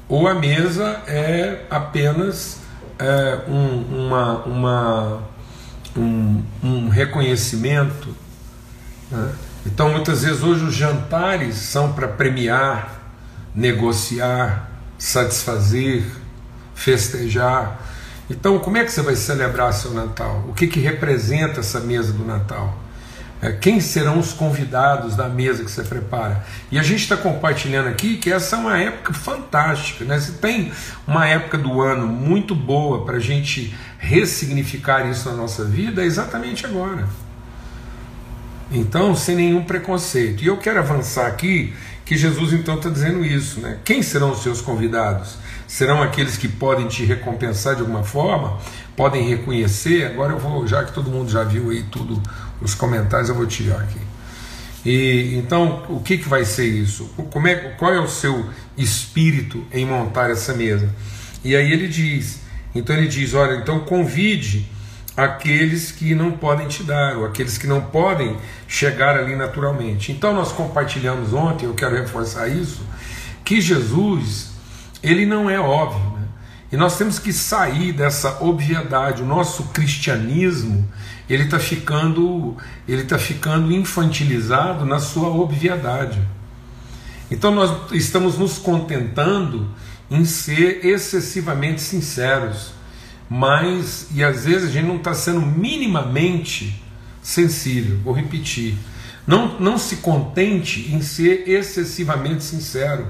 ou 0.08 0.28
a 0.28 0.34
mesa 0.34 1.00
é 1.06 1.64
apenas 1.70 2.58
é, 2.98 3.40
um, 3.48 4.06
uma, 4.06 4.44
uma, 4.44 5.22
um, 5.96 6.42
um 6.62 6.88
reconhecimento. 6.88 8.14
Né? 9.10 9.32
Então, 9.66 9.90
muitas 9.90 10.22
vezes, 10.22 10.42
hoje 10.42 10.64
os 10.64 10.74
jantares 10.74 11.56
são 11.56 11.92
para 11.92 12.08
premiar, 12.08 13.01
negociar, 13.54 14.70
satisfazer, 14.98 16.04
festejar. 16.74 17.80
Então, 18.30 18.58
como 18.58 18.78
é 18.78 18.84
que 18.84 18.92
você 18.92 19.02
vai 19.02 19.16
celebrar 19.16 19.72
seu 19.72 19.92
Natal? 19.92 20.44
O 20.48 20.54
que, 20.54 20.66
que 20.66 20.80
representa 20.80 21.60
essa 21.60 21.80
mesa 21.80 22.12
do 22.12 22.24
Natal? 22.24 22.82
É, 23.42 23.50
quem 23.50 23.80
serão 23.80 24.20
os 24.20 24.32
convidados 24.32 25.16
da 25.16 25.28
mesa 25.28 25.64
que 25.64 25.70
você 25.70 25.82
prepara. 25.82 26.44
E 26.70 26.78
a 26.78 26.82
gente 26.84 27.02
está 27.02 27.16
compartilhando 27.16 27.88
aqui 27.88 28.16
que 28.16 28.32
essa 28.32 28.54
é 28.54 28.58
uma 28.58 28.78
época 28.78 29.12
fantástica. 29.12 30.04
Né? 30.04 30.20
Tem 30.40 30.72
uma 31.08 31.26
época 31.26 31.58
do 31.58 31.82
ano 31.82 32.06
muito 32.06 32.54
boa 32.54 33.04
para 33.04 33.16
a 33.16 33.20
gente 33.20 33.74
ressignificar 33.98 35.10
isso 35.10 35.28
na 35.28 35.34
nossa 35.34 35.64
vida, 35.64 36.02
é 36.02 36.04
exatamente 36.04 36.64
agora. 36.64 37.08
Então, 38.70 39.14
sem 39.14 39.34
nenhum 39.34 39.64
preconceito. 39.64 40.42
E 40.42 40.46
eu 40.46 40.56
quero 40.56 40.78
avançar 40.78 41.26
aqui 41.26 41.74
que 42.04 42.16
Jesus 42.16 42.52
então 42.52 42.76
está 42.76 42.88
dizendo 42.88 43.24
isso. 43.24 43.60
Né? 43.60 43.78
Quem 43.84 44.02
serão 44.02 44.32
os 44.32 44.42
seus 44.42 44.60
convidados? 44.60 45.36
Serão 45.66 46.02
aqueles 46.02 46.36
que 46.36 46.48
podem 46.48 46.88
te 46.88 47.04
recompensar 47.04 47.74
de 47.74 47.80
alguma 47.80 48.02
forma? 48.02 48.58
Podem 48.96 49.28
reconhecer? 49.28 50.06
Agora 50.06 50.32
eu 50.32 50.38
vou, 50.38 50.66
já 50.66 50.84
que 50.84 50.92
todo 50.92 51.10
mundo 51.10 51.30
já 51.30 51.44
viu 51.44 51.70
aí 51.70 51.82
tudo 51.84 52.22
os 52.60 52.74
comentários 52.74 53.28
eu 53.28 53.34
vou 53.34 53.46
tirar 53.46 53.80
aqui. 53.80 54.00
E 54.84 55.36
então, 55.36 55.84
o 55.88 56.00
que, 56.00 56.18
que 56.18 56.28
vai 56.28 56.44
ser 56.44 56.66
isso? 56.66 57.04
Como 57.30 57.46
é, 57.46 57.54
qual 57.78 57.92
é 57.92 58.00
o 58.00 58.08
seu 58.08 58.44
espírito 58.76 59.64
em 59.72 59.86
montar 59.86 60.30
essa 60.30 60.52
mesa? 60.54 60.92
E 61.44 61.54
aí 61.54 61.72
ele 61.72 61.88
diz, 61.88 62.40
então 62.74 62.96
ele 62.96 63.06
diz, 63.06 63.34
olha, 63.34 63.56
então 63.56 63.80
convide 63.80 64.68
aqueles 65.24 65.90
que 65.90 66.14
não 66.14 66.32
podem 66.32 66.68
te 66.68 66.82
dar, 66.82 67.16
ou 67.16 67.24
aqueles 67.24 67.58
que 67.58 67.66
não 67.66 67.80
podem 67.80 68.36
chegar 68.66 69.16
ali 69.16 69.36
naturalmente. 69.36 70.12
Então 70.12 70.34
nós 70.34 70.52
compartilhamos 70.52 71.32
ontem, 71.32 71.66
eu 71.66 71.74
quero 71.74 71.94
reforçar 71.96 72.48
isso, 72.48 72.82
que 73.44 73.60
Jesus, 73.60 74.50
ele 75.02 75.26
não 75.26 75.48
é 75.50 75.58
óbvio, 75.58 76.18
né? 76.18 76.22
E 76.72 76.76
nós 76.76 76.96
temos 76.96 77.18
que 77.18 77.34
sair 77.34 77.92
dessa 77.92 78.42
obviedade. 78.42 79.22
O 79.22 79.26
nosso 79.26 79.64
cristianismo, 79.64 80.88
ele 81.28 81.44
está 81.44 81.58
ficando, 81.58 82.56
ele 82.88 83.04
tá 83.04 83.18
ficando 83.18 83.70
infantilizado 83.70 84.86
na 84.86 84.98
sua 84.98 85.28
obviedade. 85.28 86.18
Então 87.30 87.50
nós 87.50 87.92
estamos 87.92 88.38
nos 88.38 88.58
contentando 88.58 89.68
em 90.10 90.24
ser 90.24 90.84
excessivamente 90.84 91.80
sinceros, 91.80 92.72
mas 93.28 94.08
e 94.14 94.22
às 94.22 94.44
vezes 94.44 94.68
a 94.68 94.72
gente 94.72 94.86
não 94.86 94.96
está 94.96 95.14
sendo 95.14 95.40
minimamente 95.40 96.82
sensível. 97.22 97.98
Vou 98.04 98.12
repetir. 98.12 98.76
Não, 99.26 99.58
não 99.60 99.78
se 99.78 99.96
contente 99.96 100.92
em 100.92 101.00
ser 101.00 101.48
excessivamente 101.48 102.42
sincero, 102.42 103.06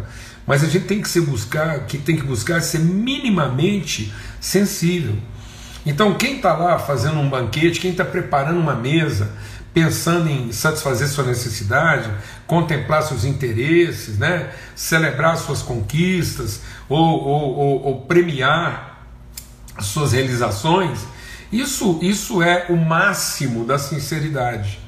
mas 0.47 0.62
a 0.62 0.66
gente 0.66 0.85
tem 0.85 1.00
que 1.00 1.09
se 1.09 1.21
buscar, 1.21 1.87
que 1.87 1.97
tem 1.99 2.16
que 2.16 2.23
buscar 2.23 2.61
ser 2.61 2.81
minimamente 2.81 4.12
sensível. 4.40 5.16
Então, 5.85 6.14
quem 6.14 6.37
está 6.37 6.57
lá 6.57 6.78
fazendo 6.78 7.19
um 7.19 7.28
banquete, 7.28 7.81
quem 7.81 7.90
está 7.92 8.04
preparando 8.04 8.61
uma 8.61 8.75
mesa, 8.75 9.33
pensando 9.73 10.28
em 10.28 10.52
satisfazer 10.52 11.09
sua 11.09 11.25
necessidade, 11.25 12.11
contemplar 12.47 13.02
seus 13.02 13.25
interesses, 13.25 14.19
né? 14.19 14.50
celebrar 14.76 15.37
suas 15.38 15.62
conquistas 15.62 16.61
ou, 16.88 17.00
ou, 17.00 17.57
ou, 17.57 17.83
ou 17.85 18.00
premiar 18.02 18.91
suas 19.81 20.12
realizações, 20.12 21.00
isso, 21.50 21.99
isso 22.02 22.43
é 22.43 22.67
o 22.69 22.76
máximo 22.76 23.64
da 23.64 23.79
sinceridade. 23.79 24.81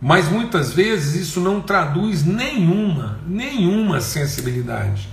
Mas 0.00 0.28
muitas 0.28 0.72
vezes 0.72 1.28
isso 1.28 1.40
não 1.40 1.60
traduz 1.60 2.24
nenhuma, 2.24 3.18
nenhuma 3.26 4.00
sensibilidade 4.00 5.08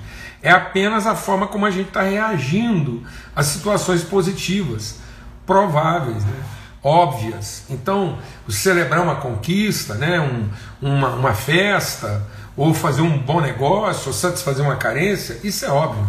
é 0.45 0.51
apenas 0.51 1.07
a 1.07 1.15
forma 1.15 1.47
como 1.47 1.65
a 1.65 1.71
gente 1.71 1.87
está 1.87 2.03
reagindo 2.03 3.01
às 3.35 3.47
situações 3.47 4.03
positivas, 4.03 4.99
prováveis, 5.43 6.23
né? 6.23 6.43
óbvias. 6.83 7.63
Então, 7.67 8.19
celebrar 8.47 9.01
uma 9.01 9.15
conquista, 9.15 9.95
né? 9.95 10.19
Um, 10.19 10.47
uma, 10.79 11.09
uma 11.15 11.33
festa, 11.33 12.21
ou 12.55 12.75
fazer 12.75 13.01
um 13.01 13.17
bom 13.17 13.41
negócio, 13.41 14.09
ou 14.09 14.13
satisfazer 14.13 14.63
uma 14.63 14.75
carência, 14.75 15.39
isso 15.43 15.65
é 15.65 15.69
óbvio. 15.69 16.07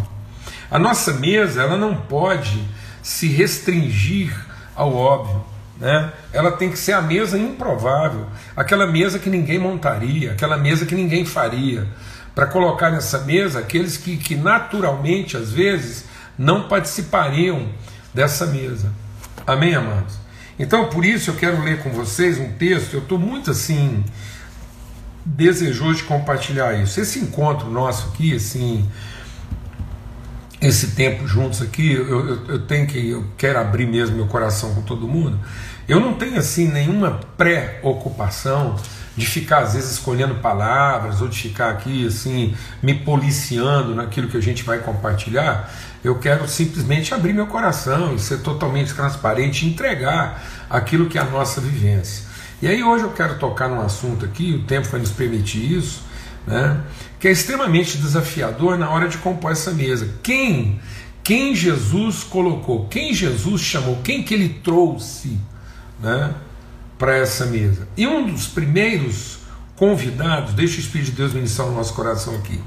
A 0.71 0.79
nossa 0.79 1.13
mesa 1.13 1.63
ela 1.63 1.77
não 1.77 1.95
pode 1.95 2.63
se 3.03 3.29
restringir 3.29 4.35
ao 4.75 4.95
óbvio. 4.95 5.45
Né? 5.79 6.13
Ela 6.33 6.53
tem 6.53 6.71
que 6.71 6.79
ser 6.79 6.93
a 6.93 7.03
mesa 7.03 7.39
improvável, 7.39 8.27
aquela 8.57 8.87
mesa 8.87 9.19
que 9.19 9.29
ninguém 9.29 9.59
montaria, 9.59 10.33
aquela 10.33 10.57
mesa 10.57 10.87
que 10.87 10.95
ninguém 10.95 11.25
faria, 11.25 11.87
para 12.35 12.47
colocar 12.47 12.91
nessa 12.91 13.21
mesa 13.21 13.61
aqueles 13.61 13.97
que, 13.97 14.17
que 14.17 14.35
naturalmente, 14.35 15.37
às 15.37 15.53
vezes, 15.53 16.05
não 16.39 16.69
participariam 16.69 17.69
dessa 18.13 18.47
mesa. 18.47 18.91
Amém, 19.47 19.75
amados? 19.75 20.19
Então, 20.59 20.89
por 20.89 21.05
isso 21.05 21.31
eu 21.31 21.35
quero 21.35 21.63
ler 21.63 21.83
com 21.83 21.91
vocês 21.91 22.39
um 22.39 22.53
texto, 22.53 22.95
eu 22.95 23.01
estou 23.01 23.19
muito 23.19 23.51
assim, 23.51 24.03
desejoso 25.25 25.97
de 25.97 26.05
compartilhar 26.05 26.75
isso. 26.75 26.99
Esse 26.99 27.19
encontro 27.19 27.71
nosso 27.71 28.09
aqui, 28.09 28.35
assim, 28.35 28.89
esse 30.61 30.89
tempo 30.89 31.27
juntos 31.27 31.61
aqui, 31.61 31.93
eu, 31.93 32.09
eu, 32.09 32.47
eu, 32.49 32.59
tenho 32.61 32.87
que, 32.87 33.11
eu 33.11 33.25
quero 33.37 33.59
abrir 33.59 33.87
mesmo 33.87 34.17
meu 34.17 34.27
coração 34.27 34.75
com 34.75 34.83
todo 34.83 35.07
mundo. 35.07 35.39
Eu 35.89 36.01
não 36.01 36.15
tenho 36.15 36.39
assim 36.39 36.69
nenhuma 36.69 37.21
preocupação 37.37 38.77
de 39.17 39.25
ficar 39.25 39.61
às 39.61 39.75
vezes 39.75 39.93
escolhendo 39.93 40.37
palavras 40.37 41.23
ou 41.23 41.29
de 41.29 41.39
ficar 41.39 41.71
aqui 41.71 42.07
assim 42.07 42.55
me 42.83 42.95
policiando 42.95 43.95
naquilo 43.95 44.29
que 44.29 44.37
a 44.37 44.43
gente 44.43 44.63
vai 44.63 44.79
compartilhar, 44.79 45.73
eu 46.05 46.19
quero 46.19 46.47
simplesmente 46.47 47.15
abrir 47.15 47.33
meu 47.33 47.47
coração 47.47 48.15
e 48.15 48.19
ser 48.19 48.39
totalmente 48.39 48.93
transparente 48.93 49.67
entregar 49.67 50.43
aquilo 50.69 51.07
que 51.07 51.19
é 51.19 51.21
a 51.21 51.25
nossa 51.25 51.61
vivência. 51.61 52.25
E 52.61 52.69
aí 52.69 52.83
hoje 52.83 53.05
eu 53.05 53.11
quero 53.11 53.39
tocar 53.39 53.69
num 53.69 53.81
assunto 53.81 54.25
aqui, 54.25 54.55
o 54.55 54.67
tempo 54.67 54.89
vai 54.89 55.01
nos 55.01 55.11
permitir 55.11 55.79
isso, 55.79 56.03
né, 56.47 56.81
que 57.27 57.31
é 57.31 57.33
extremamente 57.33 57.99
desafiador 57.99 58.79
na 58.79 58.89
hora 58.89 59.09
de 59.09 59.19
compor 59.19 59.51
essa 59.51 59.73
mesa. 59.73 60.09
Quem 60.23 60.79
quem 61.25 61.57
Jesus 61.57 62.23
colocou, 62.23 62.87
quem 62.87 63.13
Jesus 63.13 63.63
chamou, 63.63 63.97
quem 64.05 64.23
que 64.23 64.33
ele 64.33 64.61
trouxe, 64.63 65.37
né? 66.01 66.33
para 66.97 67.17
essa 67.17 67.45
mesa. 67.47 67.89
E 67.97 68.07
um 68.07 68.31
dos 68.31 68.47
primeiros 68.47 69.39
convidados, 69.75 70.55
deixa 70.55 70.77
o 70.77 70.79
Espírito 70.79 71.11
de 71.11 71.17
Deus 71.17 71.33
ministrar 71.33 71.67
no 71.67 71.75
nosso 71.75 71.95
coração 71.95 72.37
aqui. 72.37 72.61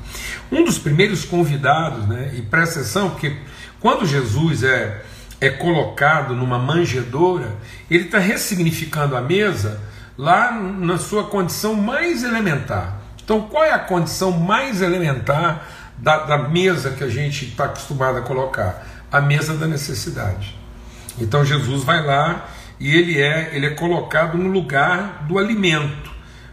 Um 0.51 0.65
dos 0.65 0.77
primeiros 0.77 1.23
convidados, 1.23 2.05
né, 2.05 2.33
e 2.35 2.41
presta 2.41 2.81
atenção, 2.81 3.11
porque 3.11 3.37
quando 3.79 4.05
Jesus 4.05 4.61
é, 4.61 5.05
é 5.39 5.49
colocado 5.49 6.35
numa 6.35 6.59
manjedoura, 6.59 7.55
ele 7.89 8.03
está 8.03 8.19
ressignificando 8.19 9.15
a 9.15 9.21
mesa 9.21 9.81
lá 10.17 10.51
na 10.51 10.97
sua 10.97 11.23
condição 11.23 11.75
mais 11.75 12.25
elementar. 12.25 12.98
Então, 13.29 13.41
qual 13.41 13.63
é 13.63 13.71
a 13.71 13.77
condição 13.77 14.31
mais 14.31 14.81
elementar 14.81 15.63
da, 15.99 16.25
da 16.25 16.35
mesa 16.35 16.89
que 16.89 17.03
a 17.03 17.09
gente 17.09 17.45
está 17.45 17.65
acostumado 17.65 18.17
a 18.17 18.21
colocar? 18.21 18.83
A 19.11 19.21
mesa 19.21 19.55
da 19.55 19.67
necessidade. 19.67 20.57
Então, 21.19 21.45
Jesus 21.45 21.83
vai 21.83 22.03
lá 22.03 22.47
e 22.79 22.89
ele 22.89 23.21
é, 23.21 23.51
ele 23.53 23.67
é 23.67 23.69
colocado 23.69 24.35
no 24.35 24.49
lugar 24.49 25.27
do 25.27 25.37
alimento, 25.37 26.09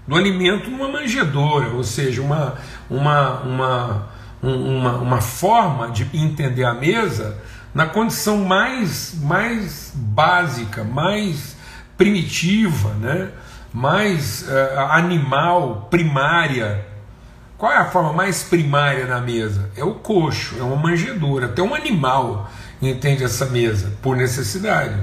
do 0.06 0.14
alimento 0.16 0.68
numa 0.68 0.86
manjedoura, 0.86 1.70
ou 1.70 1.82
seja, 1.82 2.20
uma, 2.20 2.56
uma, 2.90 3.40
uma, 3.40 4.08
um, 4.42 4.76
uma, 4.76 4.92
uma 4.98 5.20
forma 5.22 5.88
de 5.88 6.06
entender 6.12 6.64
a 6.64 6.74
mesa 6.74 7.42
na 7.74 7.86
condição 7.86 8.44
mais, 8.44 9.14
mais 9.22 9.92
básica, 9.94 10.84
mais 10.84 11.56
primitiva, 11.96 12.90
né? 13.00 13.30
Mais 13.76 14.40
uh, 14.48 14.80
animal, 14.88 15.86
primária. 15.90 16.82
Qual 17.58 17.70
é 17.70 17.76
a 17.76 17.84
forma 17.84 18.10
mais 18.10 18.42
primária 18.42 19.04
na 19.04 19.20
mesa? 19.20 19.70
É 19.76 19.84
o 19.84 19.92
coxo, 19.96 20.56
é 20.58 20.62
uma 20.62 20.76
manjedoura. 20.76 21.44
Até 21.44 21.60
um 21.60 21.74
animal 21.74 22.50
entende 22.80 23.22
essa 23.22 23.44
mesa 23.44 23.92
por 24.00 24.16
necessidade. 24.16 24.96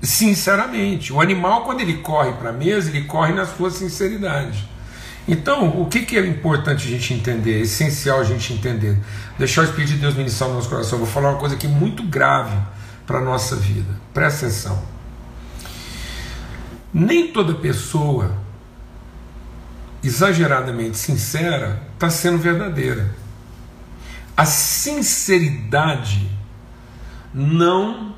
Sinceramente, 0.00 1.12
o 1.12 1.20
animal, 1.20 1.64
quando 1.64 1.80
ele 1.80 1.98
corre 1.98 2.32
para 2.32 2.48
a 2.48 2.52
mesa, 2.54 2.88
ele 2.88 3.02
corre 3.02 3.34
na 3.34 3.44
sua 3.44 3.70
sinceridade. 3.70 4.66
Então, 5.28 5.68
o 5.78 5.84
que, 5.84 6.06
que 6.06 6.16
é 6.16 6.26
importante 6.26 6.88
a 6.88 6.90
gente 6.90 7.12
entender, 7.12 7.58
é 7.58 7.62
essencial 7.64 8.18
a 8.18 8.24
gente 8.24 8.50
entender? 8.54 8.96
Deixar 9.38 9.60
o 9.60 9.64
Espírito 9.64 9.92
de 9.92 9.98
Deus 9.98 10.14
ministrar 10.14 10.48
no 10.48 10.56
nosso 10.56 10.70
coração. 10.70 10.98
Eu 10.98 11.04
vou 11.04 11.12
falar 11.12 11.32
uma 11.32 11.38
coisa 11.38 11.54
aqui 11.54 11.68
muito 11.68 12.02
grave 12.02 12.56
para 13.06 13.18
a 13.18 13.22
nossa 13.22 13.54
vida. 13.56 13.92
Presta 14.14 14.46
atenção. 14.46 14.93
Nem 16.94 17.32
toda 17.32 17.54
pessoa 17.54 18.38
exageradamente 20.00 20.96
sincera 20.96 21.82
está 21.94 22.08
sendo 22.08 22.38
verdadeira. 22.38 23.12
A 24.36 24.46
sinceridade 24.46 26.30
não 27.34 28.14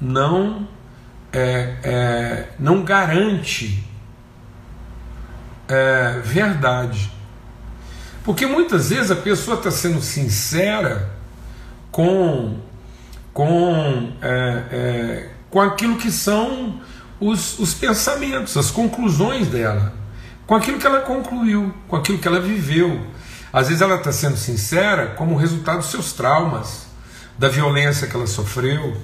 não 0.00 0.66
é, 1.32 1.76
é, 1.82 2.48
não 2.58 2.82
garante 2.82 3.84
é, 5.68 6.20
verdade. 6.24 7.12
Porque 8.24 8.46
muitas 8.46 8.90
vezes 8.90 9.10
a 9.10 9.16
pessoa 9.16 9.58
está 9.58 9.70
sendo 9.70 10.00
sincera 10.00 11.10
com, 11.90 12.58
com, 13.32 14.12
é, 14.20 14.28
é, 14.70 15.30
com 15.50 15.60
aquilo 15.60 15.96
que 15.96 16.10
são 16.10 16.80
os, 17.20 17.58
os 17.58 17.74
pensamentos, 17.74 18.56
as 18.56 18.70
conclusões 18.70 19.48
dela, 19.48 19.92
com 20.46 20.54
aquilo 20.54 20.78
que 20.78 20.86
ela 20.86 21.00
concluiu, 21.00 21.74
com 21.86 21.96
aquilo 21.96 22.18
que 22.18 22.28
ela 22.28 22.40
viveu. 22.40 23.00
Às 23.52 23.68
vezes 23.68 23.82
ela 23.82 23.96
está 23.96 24.12
sendo 24.12 24.36
sincera 24.36 25.08
como 25.08 25.36
resultado 25.36 25.78
dos 25.78 25.90
seus 25.90 26.12
traumas, 26.12 26.86
da 27.38 27.48
violência 27.48 28.06
que 28.06 28.16
ela 28.16 28.26
sofreu. 28.26 28.96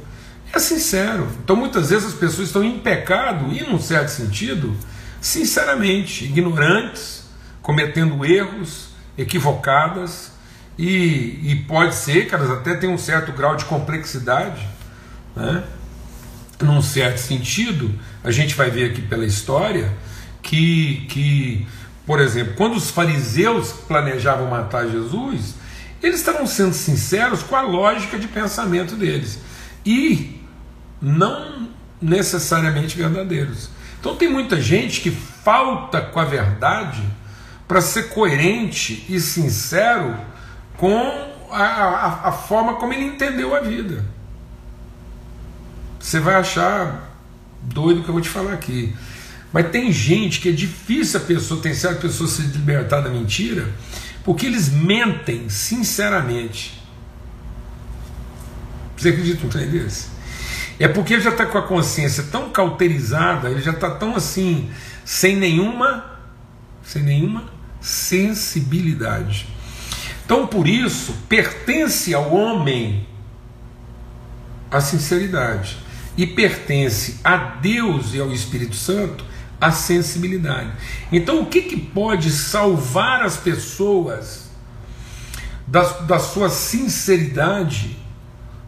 É 0.53 0.59
sincero. 0.59 1.29
Então 1.43 1.57
muitas 1.57 1.91
vezes 1.91 2.09
as 2.09 2.15
pessoas 2.15 2.49
estão 2.49 2.63
em 2.63 2.79
pecado 2.79 3.53
e, 3.53 3.63
num 3.63 3.79
certo 3.79 4.09
sentido, 4.09 4.77
sinceramente, 5.21 6.25
ignorantes, 6.25 7.25
cometendo 7.63 8.25
erros, 8.25 8.89
equivocadas, 9.17 10.33
e, 10.79 11.41
e 11.51 11.65
pode 11.69 11.95
ser 11.95 12.29
que 12.29 12.35
elas 12.35 12.51
até 12.51 12.75
tenham 12.75 12.95
um 12.95 12.99
certo 12.99 13.33
grau 13.33 13.57
de 13.57 13.65
complexidade, 13.65 14.67
né? 15.37 15.63
Num 16.65 16.83
certo 16.83 17.19
sentido, 17.19 17.95
a 18.23 18.31
gente 18.31 18.55
vai 18.55 18.71
ver 18.71 18.91
aqui 18.91 19.03
pela 19.03 19.25
história 19.25 19.93
que, 20.43 21.07
que, 21.09 21.67
por 22.07 22.21
exemplo, 22.21 22.55
quando 22.57 22.77
os 22.77 22.91
fariseus 22.91 23.73
planejavam 23.87 24.49
matar 24.49 24.89
Jesus, 24.89 25.55
eles 26.03 26.17
estavam 26.17 26.47
sendo 26.47 26.75
sinceros 26.75 27.43
com 27.43 27.57
a 27.57 27.63
lógica 27.63 28.19
de 28.19 28.29
pensamento 28.29 28.95
deles 28.95 29.39
e 29.85 30.41
não 31.01 31.69
necessariamente 32.01 32.97
verdadeiros. 32.97 33.71
Então 34.01 34.17
tem 34.17 34.29
muita 34.29 34.61
gente 34.61 35.01
que 35.01 35.11
falta 35.11 36.01
com 36.01 36.21
a 36.21 36.25
verdade 36.25 37.03
para 37.67 37.81
ser 37.81 38.11
coerente 38.11 39.07
e 39.09 39.19
sincero 39.19 40.15
com 40.77 40.99
a, 41.51 41.63
a, 41.63 42.29
a, 42.29 42.33
forma 42.33 42.75
como 42.75 42.93
ele 42.93 43.05
entendeu 43.05 43.55
a 43.55 43.61
vida. 43.61 44.05
Você 46.05 46.21
vai 46.21 46.35
achar 46.35 47.17
doido 47.63 48.03
que 48.03 48.09
eu 48.11 48.13
vou 48.13 48.21
te 48.21 48.29
falar 48.29 48.53
aqui. 48.53 48.95
Mas 49.51 49.71
tem 49.71 49.91
gente 49.91 50.39
que 50.39 50.51
é 50.51 50.53
difícil 50.53 51.19
a 51.19 51.23
pessoa, 51.23 51.63
tem 51.63 51.73
certa 51.73 52.03
pessoa 52.03 52.29
se 52.29 52.43
libertar 52.43 53.01
da 53.01 53.09
mentira, 53.09 53.67
porque 54.23 54.45
eles 54.45 54.69
mentem 54.69 55.49
sinceramente. 55.49 56.79
Você 58.95 59.09
acredita 59.09 59.45
num 59.45 59.49
trem 59.49 59.67
desse? 59.67 60.09
É 60.79 60.87
porque 60.87 61.15
ele 61.15 61.23
já 61.23 61.31
está 61.31 61.47
com 61.47 61.57
a 61.57 61.63
consciência 61.63 62.25
tão 62.25 62.51
cauterizada, 62.51 63.49
ele 63.49 63.63
já 63.63 63.73
está 63.73 63.91
tão 63.91 64.15
assim, 64.15 64.71
sem 65.07 65.37
nenhuma, 65.37 66.05
sem 66.83 67.03
nenhuma 67.03 67.45
sensibilidade. 67.81 69.49
Então, 70.27 70.47
por 70.47 70.69
isso, 70.69 71.15
pertence 71.31 72.13
ao 72.13 72.31
homem 72.31 73.07
a 74.71 74.83
sinceridade 74.83 75.83
e 76.17 76.27
pertence 76.27 77.21
a 77.25 77.37
Deus 77.37 78.15
e 78.15 78.21
ao 78.21 78.33
Espírito 78.33 78.77
Santo 78.77 79.25
a 79.61 79.73
sensibilidade. 79.73 80.71
Então, 81.11 81.41
o 81.41 81.47
que, 81.47 81.63
que 81.63 81.77
pode 81.77 82.31
salvar 82.31 83.23
as 83.23 83.37
pessoas 83.37 84.45
da, 85.67 85.83
da 86.01 86.19
sua 86.19 86.49
sinceridade, 86.51 87.97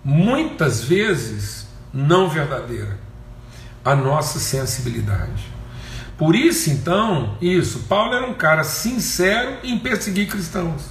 muitas 0.02 0.82
vezes 0.82 1.66
não 1.92 2.28
verdadeira, 2.28 2.98
a 3.84 3.94
nossa 3.94 4.38
sensibilidade. 4.38 5.56
Por 6.16 6.34
isso, 6.34 6.70
então, 6.70 7.36
isso, 7.40 7.80
Paulo 7.80 8.14
era 8.14 8.26
um 8.26 8.34
cara 8.34 8.64
sincero 8.64 9.58
em 9.62 9.78
perseguir 9.78 10.28
cristãos. 10.28 10.84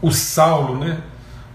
O 0.00 0.12
Saulo, 0.12 0.78
né? 0.78 1.02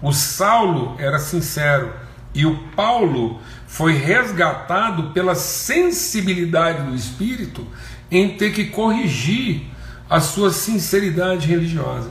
O 0.02 0.12
Saulo 0.12 0.96
era 0.98 1.18
sincero 1.18 1.92
e 2.34 2.46
o 2.46 2.56
Paulo 2.76 3.40
foi 3.66 3.92
resgatado 3.92 5.10
pela 5.10 5.34
sensibilidade 5.34 6.82
do 6.82 6.94
espírito 6.94 7.66
em 8.10 8.36
ter 8.36 8.52
que 8.52 8.66
corrigir 8.66 9.62
a 10.08 10.20
sua 10.20 10.50
sinceridade 10.50 11.46
religiosa. 11.46 12.10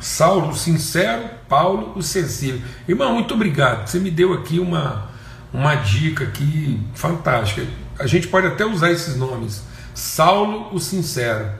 Saulo 0.00 0.50
o 0.50 0.56
sincero, 0.56 1.28
Paulo 1.48 1.92
o 1.94 2.02
sensível. 2.02 2.60
Irmão, 2.88 3.14
muito 3.14 3.34
obrigado. 3.34 3.86
Você 3.86 3.98
me 3.98 4.10
deu 4.10 4.32
aqui 4.32 4.58
uma 4.58 5.10
uma 5.52 5.74
dica 5.74 6.24
aqui 6.24 6.80
fantástica. 6.94 7.66
A 7.98 8.06
gente 8.06 8.26
pode 8.26 8.46
até 8.46 8.64
usar 8.64 8.90
esses 8.90 9.16
nomes: 9.16 9.62
Saulo 9.94 10.74
o 10.74 10.80
sincero, 10.80 11.50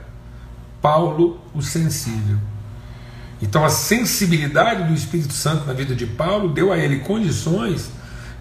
Paulo 0.80 1.40
o 1.54 1.62
sensível. 1.62 2.38
Então 3.42 3.64
a 3.64 3.68
sensibilidade 3.68 4.84
do 4.84 4.94
Espírito 4.94 5.32
Santo 5.32 5.66
na 5.66 5.72
vida 5.72 5.96
de 5.96 6.06
Paulo 6.06 6.48
deu 6.48 6.72
a 6.72 6.78
ele 6.78 7.00
condições 7.00 7.90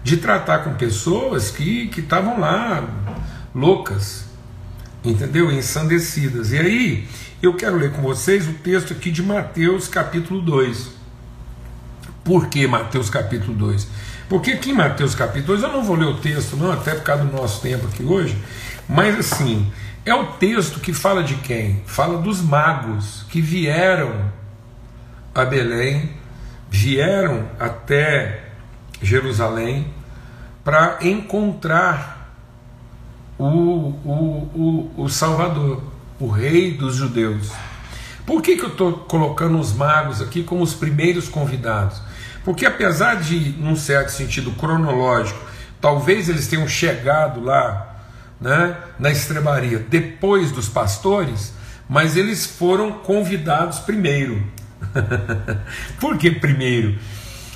de 0.04 0.16
tratar 0.16 0.60
com 0.60 0.74
pessoas 0.74 1.50
que 1.50 1.90
estavam 1.96 2.38
lá 2.38 2.88
loucas, 3.52 4.24
entendeu? 5.04 5.50
Ensandecidas. 5.50 6.52
E 6.52 6.58
aí 6.58 7.08
eu 7.42 7.54
quero 7.54 7.76
ler 7.76 7.90
com 7.90 8.00
vocês 8.00 8.46
o 8.46 8.52
texto 8.52 8.92
aqui 8.92 9.10
de 9.10 9.22
Mateus 9.22 9.88
capítulo 9.88 10.40
2. 10.40 10.90
Por 12.22 12.46
que 12.46 12.64
Mateus 12.68 13.10
capítulo 13.10 13.54
2? 13.54 13.88
Porque 14.28 14.52
aqui 14.52 14.70
em 14.70 14.74
Mateus 14.74 15.16
capítulo 15.16 15.58
2, 15.58 15.62
eu 15.64 15.72
não 15.72 15.84
vou 15.84 15.96
ler 15.96 16.06
o 16.06 16.18
texto, 16.18 16.56
não, 16.56 16.70
até 16.70 16.94
por 16.94 17.02
causa 17.02 17.24
do 17.24 17.36
nosso 17.36 17.60
tempo 17.60 17.88
aqui 17.88 18.04
hoje, 18.04 18.38
mas 18.88 19.18
assim, 19.18 19.70
é 20.06 20.14
o 20.14 20.26
texto 20.34 20.78
que 20.78 20.92
fala 20.92 21.24
de 21.24 21.34
quem? 21.34 21.82
Fala 21.86 22.18
dos 22.18 22.40
magos 22.40 23.26
que 23.28 23.40
vieram 23.40 24.32
a 25.34 25.44
Belém, 25.44 26.10
vieram 26.70 27.48
até 27.58 28.44
Jerusalém 29.00 29.92
para 30.64 30.98
encontrar 31.02 32.34
o, 33.38 33.44
o, 33.44 34.90
o, 34.96 35.04
o 35.04 35.08
Salvador, 35.08 35.82
o 36.20 36.28
Rei 36.28 36.72
dos 36.72 36.96
Judeus. 36.96 37.50
Por 38.24 38.40
que, 38.40 38.56
que 38.56 38.64
eu 38.64 38.68
estou 38.68 38.92
colocando 38.92 39.58
os 39.58 39.72
magos 39.72 40.22
aqui 40.22 40.44
como 40.44 40.62
os 40.62 40.74
primeiros 40.74 41.28
convidados? 41.28 42.00
Porque 42.44 42.64
apesar 42.64 43.16
de, 43.16 43.50
num 43.58 43.76
certo 43.76 44.10
sentido 44.10 44.52
cronológico, 44.52 45.40
talvez 45.80 46.28
eles 46.28 46.46
tenham 46.46 46.68
chegado 46.68 47.42
lá 47.42 47.96
né, 48.40 48.76
na 48.98 49.10
estrebaria 49.10 49.78
depois 49.78 50.52
dos 50.52 50.68
pastores, 50.68 51.52
mas 51.88 52.16
eles 52.16 52.46
foram 52.46 52.92
convidados 52.92 53.80
primeiro. 53.80 54.42
Por 56.00 56.18
que 56.18 56.30
primeiro? 56.30 56.98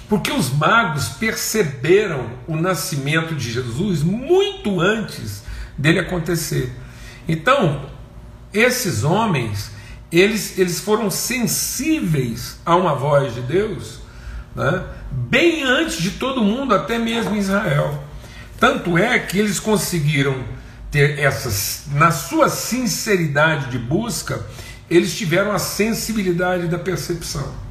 Porque 0.09 0.31
os 0.31 0.51
magos 0.51 1.09
perceberam 1.11 2.31
o 2.47 2.57
nascimento 2.57 3.35
de 3.35 3.53
Jesus 3.53 4.03
muito 4.03 4.81
antes 4.81 5.43
dele 5.77 5.99
acontecer. 5.99 6.73
Então, 7.27 7.87
esses 8.53 9.03
homens, 9.03 9.73
eles, 10.13 10.59
eles 10.59 10.81
foram 10.81 11.11
sensíveis 11.11 12.61
a 12.65 12.77
uma 12.77 12.95
voz 12.95 13.35
de 13.35 13.41
Deus 13.43 14.07
né? 14.57 14.85
bem 15.11 15.63
antes 15.63 15.99
de 15.99 16.13
todo 16.13 16.43
mundo, 16.43 16.75
até 16.75 16.99
mesmo 16.99 17.37
Israel. 17.37 18.03
Tanto 18.59 18.97
é 18.97 19.19
que 19.19 19.39
eles 19.39 19.61
conseguiram 19.61 20.43
ter 20.91 21.19
essas, 21.19 21.85
na 21.93 22.11
sua 22.11 22.49
sinceridade 22.49 23.71
de 23.71 23.79
busca, 23.79 24.47
eles 24.91 25.17
tiveram 25.17 25.53
a 25.53 25.59
sensibilidade 25.59 26.69
da 26.69 26.79
percepção. 26.79 27.67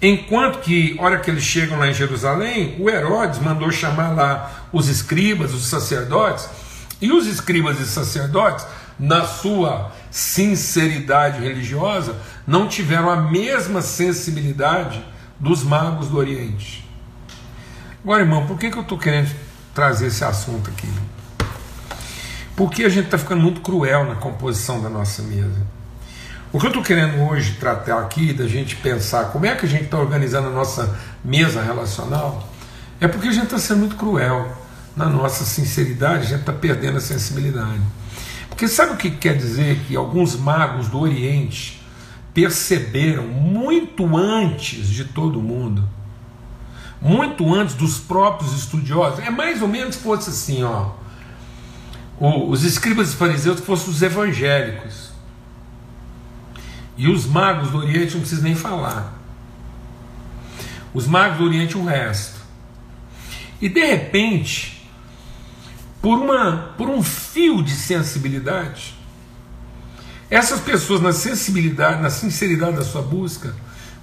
Enquanto 0.00 0.58
que, 0.58 0.96
hora 0.98 1.20
que 1.20 1.30
eles 1.30 1.44
chegam 1.44 1.78
lá 1.78 1.86
em 1.86 1.94
Jerusalém, 1.94 2.76
o 2.80 2.90
Herodes 2.90 3.38
mandou 3.38 3.70
chamar 3.70 4.10
lá 4.10 4.68
os 4.72 4.88
escribas, 4.88 5.54
os 5.54 5.66
sacerdotes, 5.66 6.48
e 7.00 7.12
os 7.12 7.26
escribas 7.26 7.78
e 7.78 7.86
sacerdotes, 7.86 8.66
na 8.98 9.24
sua 9.24 9.92
sinceridade 10.10 11.40
religiosa, 11.40 12.16
não 12.46 12.68
tiveram 12.68 13.10
a 13.10 13.16
mesma 13.16 13.80
sensibilidade 13.80 15.04
dos 15.38 15.62
magos 15.62 16.08
do 16.08 16.18
Oriente. 16.18 16.88
Agora, 18.02 18.22
irmão, 18.22 18.46
por 18.46 18.58
que, 18.58 18.70
que 18.70 18.76
eu 18.76 18.82
estou 18.82 18.98
querendo 18.98 19.32
trazer 19.74 20.08
esse 20.08 20.24
assunto 20.24 20.70
aqui? 20.70 20.88
Porque 22.56 22.84
a 22.84 22.88
gente 22.88 23.06
está 23.06 23.18
ficando 23.18 23.40
muito 23.40 23.60
cruel 23.60 24.04
na 24.04 24.16
composição 24.16 24.82
da 24.82 24.88
nossa 24.88 25.22
mesa. 25.22 25.66
O 26.52 26.60
que 26.60 26.66
eu 26.66 26.68
estou 26.68 26.82
querendo 26.82 27.18
hoje 27.22 27.54
tratar 27.54 27.98
aqui, 28.00 28.30
da 28.30 28.46
gente 28.46 28.76
pensar 28.76 29.32
como 29.32 29.46
é 29.46 29.54
que 29.54 29.64
a 29.64 29.68
gente 29.68 29.84
está 29.84 29.98
organizando 29.98 30.48
a 30.48 30.50
nossa 30.50 30.98
mesa 31.24 31.62
relacional, 31.62 32.46
é 33.00 33.08
porque 33.08 33.28
a 33.28 33.32
gente 33.32 33.44
está 33.44 33.58
sendo 33.58 33.78
muito 33.78 33.96
cruel 33.96 34.54
na 34.94 35.06
nossa 35.08 35.44
sinceridade, 35.44 36.24
a 36.24 36.28
gente 36.28 36.40
está 36.40 36.52
perdendo 36.52 36.98
a 36.98 37.00
sensibilidade. 37.00 37.80
Porque 38.50 38.68
sabe 38.68 38.92
o 38.92 38.96
que 38.98 39.12
quer 39.12 39.34
dizer 39.34 39.80
que 39.88 39.96
alguns 39.96 40.36
magos 40.36 40.88
do 40.88 41.00
Oriente 41.00 41.82
perceberam 42.34 43.22
muito 43.26 44.14
antes 44.14 44.88
de 44.88 45.06
todo 45.06 45.40
mundo, 45.40 45.88
muito 47.00 47.50
antes 47.54 47.74
dos 47.74 47.98
próprios 47.98 48.52
estudiosos, 48.52 49.20
é 49.20 49.30
mais 49.30 49.62
ou 49.62 49.68
menos 49.68 49.96
fosse 49.96 50.28
assim, 50.28 50.62
ó, 50.62 50.90
os 52.20 52.62
escribas 52.62 53.14
e 53.14 53.16
fariseus 53.16 53.58
fossem 53.60 53.88
os 53.88 54.02
evangélicos. 54.02 55.11
E 57.02 57.08
os 57.08 57.26
magos 57.26 57.72
do 57.72 57.78
Oriente 57.78 58.12
não 58.12 58.20
precisa 58.20 58.42
nem 58.42 58.54
falar. 58.54 59.12
Os 60.94 61.04
magos 61.04 61.38
do 61.38 61.44
Oriente 61.46 61.76
o 61.76 61.84
resto. 61.84 62.38
E 63.60 63.68
de 63.68 63.84
repente, 63.84 64.88
por, 66.00 66.16
uma, 66.16 66.74
por 66.78 66.88
um 66.88 67.02
fio 67.02 67.60
de 67.60 67.72
sensibilidade, 67.72 68.94
essas 70.30 70.60
pessoas 70.60 71.00
na 71.00 71.12
sensibilidade, 71.12 72.00
na 72.00 72.08
sinceridade 72.08 72.76
da 72.76 72.84
sua 72.84 73.02
busca, 73.02 73.52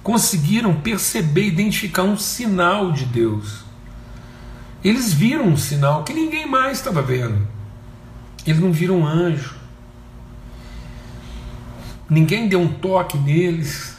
conseguiram 0.02 0.74
perceber, 0.74 1.46
identificar 1.46 2.02
um 2.02 2.18
sinal 2.18 2.92
de 2.92 3.06
Deus. 3.06 3.64
Eles 4.84 5.10
viram 5.10 5.46
um 5.46 5.56
sinal 5.56 6.04
que 6.04 6.12
ninguém 6.12 6.46
mais 6.46 6.76
estava 6.76 7.00
vendo. 7.00 7.48
Eles 8.46 8.60
não 8.60 8.70
viram 8.70 8.98
um 8.98 9.06
anjo, 9.06 9.59
ninguém 12.10 12.48
deu 12.48 12.60
um 12.60 12.72
toque 12.72 13.16
neles. 13.16 13.96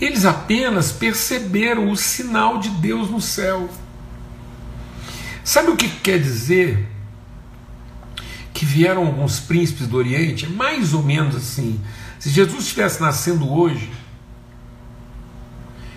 Eles 0.00 0.24
apenas 0.24 0.92
perceberam 0.92 1.90
o 1.90 1.96
sinal 1.96 2.58
de 2.58 2.70
Deus 2.70 3.10
no 3.10 3.20
céu. 3.20 3.68
Sabe 5.44 5.70
o 5.70 5.76
que 5.76 5.88
quer 5.88 6.18
dizer? 6.18 6.88
Que 8.54 8.64
vieram 8.64 9.06
alguns 9.06 9.40
príncipes 9.40 9.88
do 9.88 9.96
Oriente, 9.96 10.46
é 10.46 10.48
mais 10.48 10.94
ou 10.94 11.02
menos 11.02 11.34
assim. 11.34 11.80
Se 12.18 12.30
Jesus 12.30 12.64
estivesse 12.64 13.00
nascendo 13.00 13.50
hoje, 13.52 13.90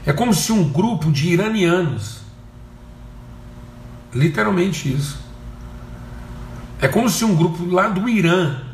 é 0.06 0.12
como 0.12 0.34
se 0.34 0.52
um 0.52 0.68
grupo 0.68 1.12
de 1.12 1.30
iranianos, 1.30 2.20
literalmente 4.14 4.94
isso, 4.94 5.20
é 6.82 6.88
como 6.88 7.10
se 7.10 7.24
um 7.24 7.36
grupo 7.36 7.66
lá 7.66 7.88
do 7.88 8.10
Irã 8.10 8.73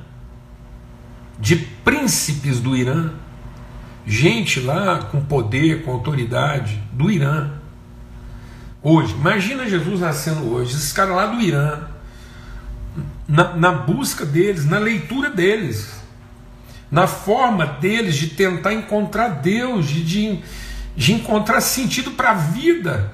de 1.39 1.56
príncipes 1.56 2.60
do 2.60 2.75
Irã, 2.75 3.12
gente 4.06 4.60
lá 4.60 5.04
com 5.04 5.21
poder, 5.21 5.84
com 5.84 5.91
autoridade 5.91 6.84
do 6.91 7.10
Irã. 7.10 7.52
Hoje, 8.82 9.13
imagina 9.13 9.69
Jesus 9.69 10.02
nascendo 10.02 10.52
hoje, 10.52 10.75
esses 10.75 10.91
caras 10.91 11.15
lá 11.15 11.25
do 11.28 11.41
Irã, 11.41 11.80
na, 13.28 13.56
na 13.56 13.71
busca 13.71 14.25
deles, 14.25 14.65
na 14.65 14.80
leitura 14.80 15.30
deles, 15.30 16.02
na 16.91 17.08
forma 17.08 17.65
deles 17.65 18.15
de 18.15 18.30
tentar 18.30 18.73
encontrar 18.73 19.30
Deus, 19.30 19.88
de, 19.88 20.04
de, 20.04 20.39
de 20.95 21.13
encontrar 21.13 21.62
sentido 21.62 22.12
para 22.12 22.32
a 22.32 22.34
vida, 22.34 23.13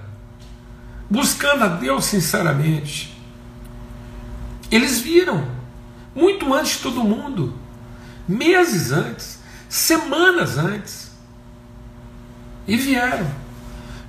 buscando 1.09 1.63
a 1.63 1.67
Deus 1.67 2.05
sinceramente. 2.05 3.15
Eles 4.71 4.99
viram, 4.99 5.45
muito 6.15 6.51
antes 6.53 6.77
de 6.77 6.79
todo 6.79 7.03
mundo, 7.03 7.64
meses 8.27 8.91
antes, 8.91 9.39
semanas 9.69 10.57
antes. 10.57 11.11
E 12.67 12.75
vieram, 12.77 13.29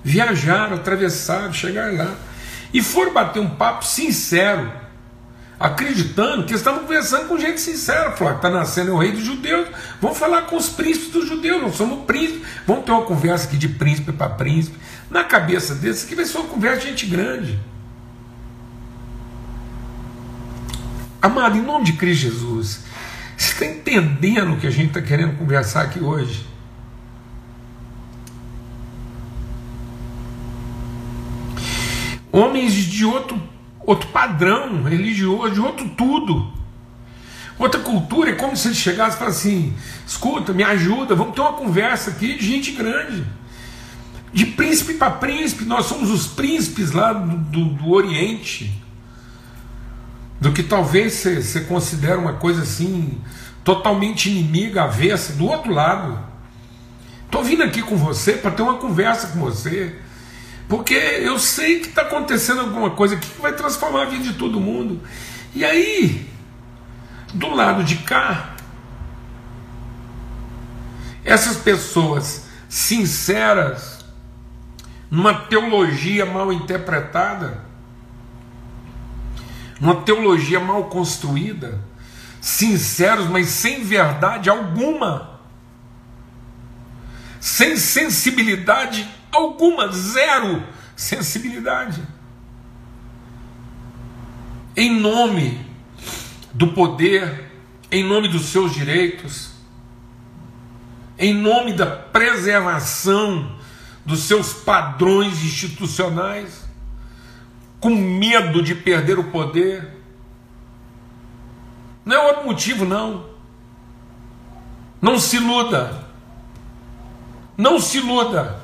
viajaram, 0.02 0.76
atravessaram, 0.76 1.52
chegaram 1.52 1.96
lá. 1.96 2.14
E 2.72 2.82
foram 2.82 3.12
bater 3.12 3.40
um 3.40 3.50
papo 3.50 3.84
sincero, 3.84 4.72
acreditando 5.58 6.44
que 6.44 6.54
estavam 6.54 6.80
conversando 6.80 7.28
com 7.28 7.38
gente 7.38 7.60
sincera. 7.60 8.12
Falaram, 8.12 8.36
está 8.36 8.50
nascendo 8.50 8.92
o 8.92 8.98
rei 8.98 9.12
dos 9.12 9.24
judeus, 9.24 9.68
vamos 10.00 10.18
falar 10.18 10.42
com 10.42 10.56
os 10.56 10.68
príncipes 10.68 11.10
dos 11.10 11.28
judeus, 11.28 11.60
não 11.60 11.72
somos 11.72 12.04
príncipes, 12.04 12.46
vamos 12.66 12.84
ter 12.84 12.92
uma 12.92 13.02
conversa 13.02 13.46
aqui 13.46 13.56
de 13.56 13.68
príncipe 13.68 14.12
para 14.12 14.30
príncipe. 14.30 14.78
Na 15.10 15.22
cabeça 15.22 15.74
desses, 15.74 16.04
que 16.04 16.14
vai 16.14 16.24
ser 16.24 16.38
uma 16.38 16.48
conversa 16.48 16.80
de 16.80 16.88
gente 16.88 17.06
grande. 17.06 17.58
Amado, 21.20 21.56
em 21.56 21.62
nome 21.62 21.84
de 21.84 21.92
Cristo 21.94 22.22
Jesus, 22.22 22.85
você 23.36 23.52
está 23.52 23.66
entendendo 23.66 24.54
o 24.54 24.56
que 24.58 24.66
a 24.66 24.70
gente 24.70 24.88
está 24.88 25.02
querendo 25.02 25.36
conversar 25.36 25.82
aqui 25.82 26.00
hoje? 26.00 26.46
Homens 32.32 32.72
de 32.72 33.04
outro, 33.04 33.40
outro 33.80 34.08
padrão 34.08 34.82
religioso, 34.82 35.54
de 35.54 35.60
outro 35.60 35.88
tudo. 35.90 36.52
Outra 37.58 37.80
cultura, 37.80 38.30
é 38.30 38.34
como 38.34 38.56
se 38.56 38.68
eles 38.68 38.78
chegassem 38.78 39.26
e 39.26 39.28
assim: 39.28 39.74
escuta, 40.06 40.52
me 40.52 40.62
ajuda, 40.62 41.14
vamos 41.14 41.34
ter 41.34 41.40
uma 41.40 41.54
conversa 41.54 42.10
aqui 42.10 42.36
de 42.36 42.46
gente 42.46 42.72
grande. 42.72 43.24
De 44.32 44.44
príncipe 44.44 44.94
para 44.94 45.12
príncipe, 45.12 45.64
nós 45.64 45.86
somos 45.86 46.10
os 46.10 46.26
príncipes 46.26 46.92
lá 46.92 47.12
do, 47.12 47.36
do, 47.38 47.64
do 47.74 47.90
Oriente 47.90 48.85
do 50.40 50.52
que 50.52 50.62
talvez 50.62 51.14
você 51.14 51.60
considere 51.62 52.16
uma 52.16 52.34
coisa 52.34 52.62
assim, 52.62 53.20
totalmente 53.64 54.30
inimiga, 54.30 54.84
avessa, 54.84 55.32
do 55.32 55.46
outro 55.46 55.72
lado. 55.72 56.18
Estou 57.24 57.42
vindo 57.42 57.62
aqui 57.62 57.82
com 57.82 57.96
você 57.96 58.34
para 58.34 58.50
ter 58.50 58.62
uma 58.62 58.74
conversa 58.74 59.28
com 59.28 59.40
você, 59.40 59.94
porque 60.68 60.94
eu 60.94 61.38
sei 61.38 61.80
que 61.80 61.88
está 61.88 62.02
acontecendo 62.02 62.60
alguma 62.60 62.90
coisa 62.90 63.16
aqui 63.16 63.28
que 63.28 63.40
vai 63.40 63.52
transformar 63.52 64.02
a 64.02 64.06
vida 64.06 64.24
de 64.24 64.34
todo 64.34 64.60
mundo. 64.60 65.00
E 65.54 65.64
aí, 65.64 66.28
do 67.32 67.48
lado 67.50 67.82
de 67.82 67.96
cá, 67.96 68.54
essas 71.24 71.56
pessoas 71.56 72.46
sinceras, 72.68 74.04
numa 75.10 75.34
teologia 75.34 76.24
mal 76.24 76.52
interpretada, 76.52 77.65
uma 79.80 79.96
teologia 80.02 80.58
mal 80.58 80.84
construída, 80.84 81.80
sinceros, 82.40 83.26
mas 83.26 83.48
sem 83.48 83.84
verdade 83.84 84.48
alguma, 84.48 85.40
sem 87.40 87.76
sensibilidade 87.76 89.08
alguma, 89.30 89.92
zero 89.92 90.62
sensibilidade. 90.94 92.02
Em 94.74 94.98
nome 94.98 95.64
do 96.52 96.68
poder, 96.68 97.50
em 97.90 98.02
nome 98.04 98.28
dos 98.28 98.46
seus 98.46 98.74
direitos, 98.74 99.50
em 101.18 101.34
nome 101.34 101.72
da 101.72 101.86
preservação 101.86 103.56
dos 104.04 104.20
seus 104.20 104.52
padrões 104.52 105.42
institucionais, 105.42 106.65
com 107.86 107.94
medo 107.94 108.60
de 108.60 108.74
perder 108.74 109.16
o 109.16 109.30
poder. 109.30 109.88
Não 112.04 112.16
é 112.16 112.26
outro 112.26 112.44
motivo, 112.44 112.84
não. 112.84 113.26
Não 115.00 115.20
se 115.20 115.36
iluda. 115.36 116.04
Não 117.56 117.78
se 117.78 117.98
iluda. 117.98 118.58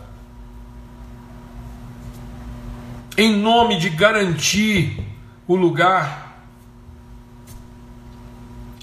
Em 3.17 3.37
nome 3.37 3.79
de 3.79 3.91
garantir 3.91 5.07
o 5.47 5.55
lugar, 5.55 6.43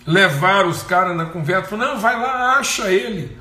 levar 0.07 0.65
os 0.65 0.83
caras 0.83 1.17
na 1.17 1.25
conversa, 1.25 1.75
não, 1.75 1.99
vai 1.99 2.17
lá, 2.17 2.59
acha 2.59 2.89
ele. 2.89 3.37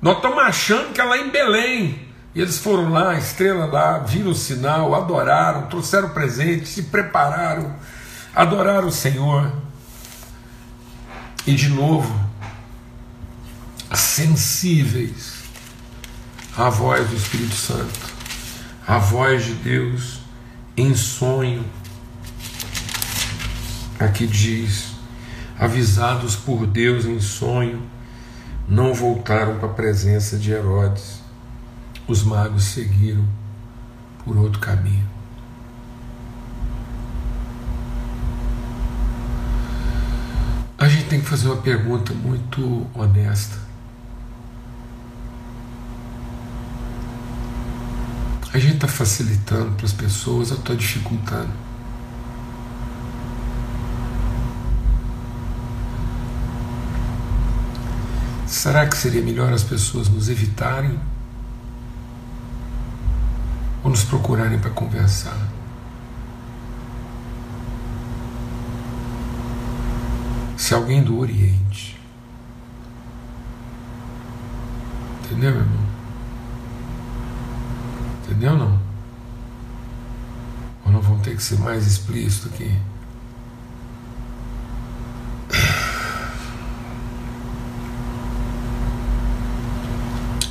Nós 0.00 0.16
estamos 0.16 0.38
achando 0.38 0.94
que 0.94 1.02
é 1.02 1.04
lá 1.04 1.18
em 1.18 1.28
Belém. 1.28 2.03
E 2.34 2.40
eles 2.40 2.58
foram 2.58 2.90
lá, 2.90 3.16
estrela 3.16 3.66
lá, 3.66 3.98
viram 3.98 4.30
o 4.30 4.34
sinal, 4.34 4.94
adoraram, 4.94 5.68
trouxeram 5.68 6.08
presente, 6.08 6.66
se 6.66 6.84
prepararam, 6.84 7.76
adoraram 8.34 8.88
o 8.88 8.92
Senhor. 8.92 9.52
E 11.46 11.54
de 11.54 11.68
novo, 11.68 12.12
sensíveis 13.94 15.44
a 16.56 16.68
voz 16.68 17.08
do 17.08 17.14
Espírito 17.14 17.54
Santo, 17.54 18.00
a 18.86 18.98
voz 18.98 19.44
de 19.44 19.54
Deus 19.54 20.20
em 20.76 20.94
sonho. 20.94 21.64
Aqui 24.00 24.26
diz: 24.26 24.94
avisados 25.58 26.34
por 26.34 26.66
Deus 26.66 27.04
em 27.04 27.20
sonho, 27.20 27.88
não 28.68 28.92
voltaram 28.92 29.58
para 29.58 29.68
a 29.68 29.72
presença 29.72 30.36
de 30.36 30.50
Herodes. 30.50 31.23
Os 32.06 32.22
magos 32.22 32.64
seguiram 32.64 33.24
por 34.24 34.36
outro 34.36 34.60
caminho. 34.60 35.08
A 40.76 40.86
gente 40.86 41.06
tem 41.08 41.20
que 41.20 41.26
fazer 41.26 41.48
uma 41.48 41.56
pergunta 41.62 42.12
muito 42.12 42.86
honesta. 42.92 43.56
A 48.52 48.58
gente 48.58 48.74
está 48.74 48.86
facilitando 48.86 49.72
para 49.72 49.86
as 49.86 49.92
pessoas, 49.92 50.50
eu 50.50 50.58
estou 50.58 50.76
dificultando. 50.76 51.50
Será 58.46 58.86
que 58.86 58.96
seria 58.96 59.22
melhor 59.22 59.52
as 59.54 59.62
pessoas 59.62 60.08
nos 60.08 60.28
evitarem 60.28 61.00
ou 63.84 63.90
nos 63.90 64.02
procurarem 64.02 64.58
para 64.58 64.70
conversar? 64.70 65.36
Se 70.56 70.72
alguém 70.72 71.04
do 71.04 71.18
Oriente, 71.18 72.00
entendeu, 75.22 75.50
meu 75.50 75.60
irmão? 75.60 75.84
Entendeu 78.24 78.56
não? 78.56 78.80
Ou 80.86 80.92
não 80.92 81.02
vão 81.02 81.18
ter 81.18 81.36
que 81.36 81.42
ser 81.42 81.58
mais 81.58 81.86
explícito 81.86 82.48
aqui? 82.48 82.74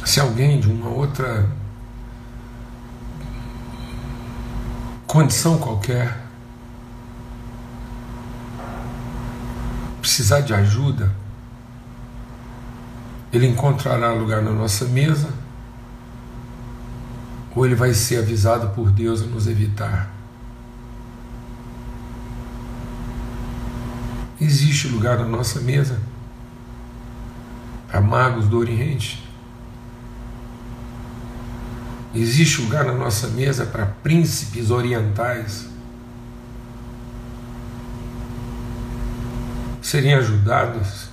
Se 0.06 0.20
alguém 0.20 0.60
de 0.60 0.70
uma 0.70 0.90
outra 0.90 1.50
condição 5.24 5.58
qualquer 5.58 6.22
precisar 10.02 10.42
de 10.42 10.54
ajuda, 10.54 11.16
ele 13.32 13.48
encontrará 13.48 14.12
lugar 14.12 14.42
na 14.42 14.52
nossa 14.52 14.84
mesa 14.84 15.30
ou 17.56 17.66
ele 17.66 17.74
vai 17.74 17.94
ser 17.94 18.18
avisado 18.18 18.72
por 18.72 18.92
Deus 18.92 19.22
a 19.22 19.26
nos 19.26 19.48
evitar? 19.48 20.12
Existe 24.42 24.90
lugar 24.90 25.18
na 25.20 25.26
nossa 25.26 25.62
mesa 25.62 26.02
para 27.88 28.02
magos 28.02 28.46
do 28.50 28.58
Oriente? 28.58 29.24
Existe 32.14 32.62
lugar 32.62 32.86
na 32.86 32.94
nossa 32.94 33.28
mesa 33.28 33.66
para 33.66 33.86
príncipes 33.86 34.70
orientais 34.70 35.68
serem 39.82 40.14
ajudados 40.14 41.10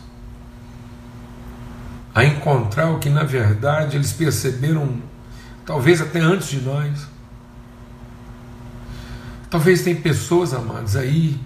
a 2.14 2.24
encontrar 2.24 2.90
o 2.90 2.98
que 2.98 3.08
na 3.08 3.24
verdade 3.24 3.96
eles 3.96 4.12
perceberam 4.12 5.02
talvez 5.64 6.00
até 6.00 6.20
antes 6.20 6.48
de 6.48 6.60
nós. 6.60 7.08
Talvez 9.48 9.82
tem 9.82 9.96
pessoas, 9.96 10.54
amados, 10.54 10.96
aí, 10.96 11.38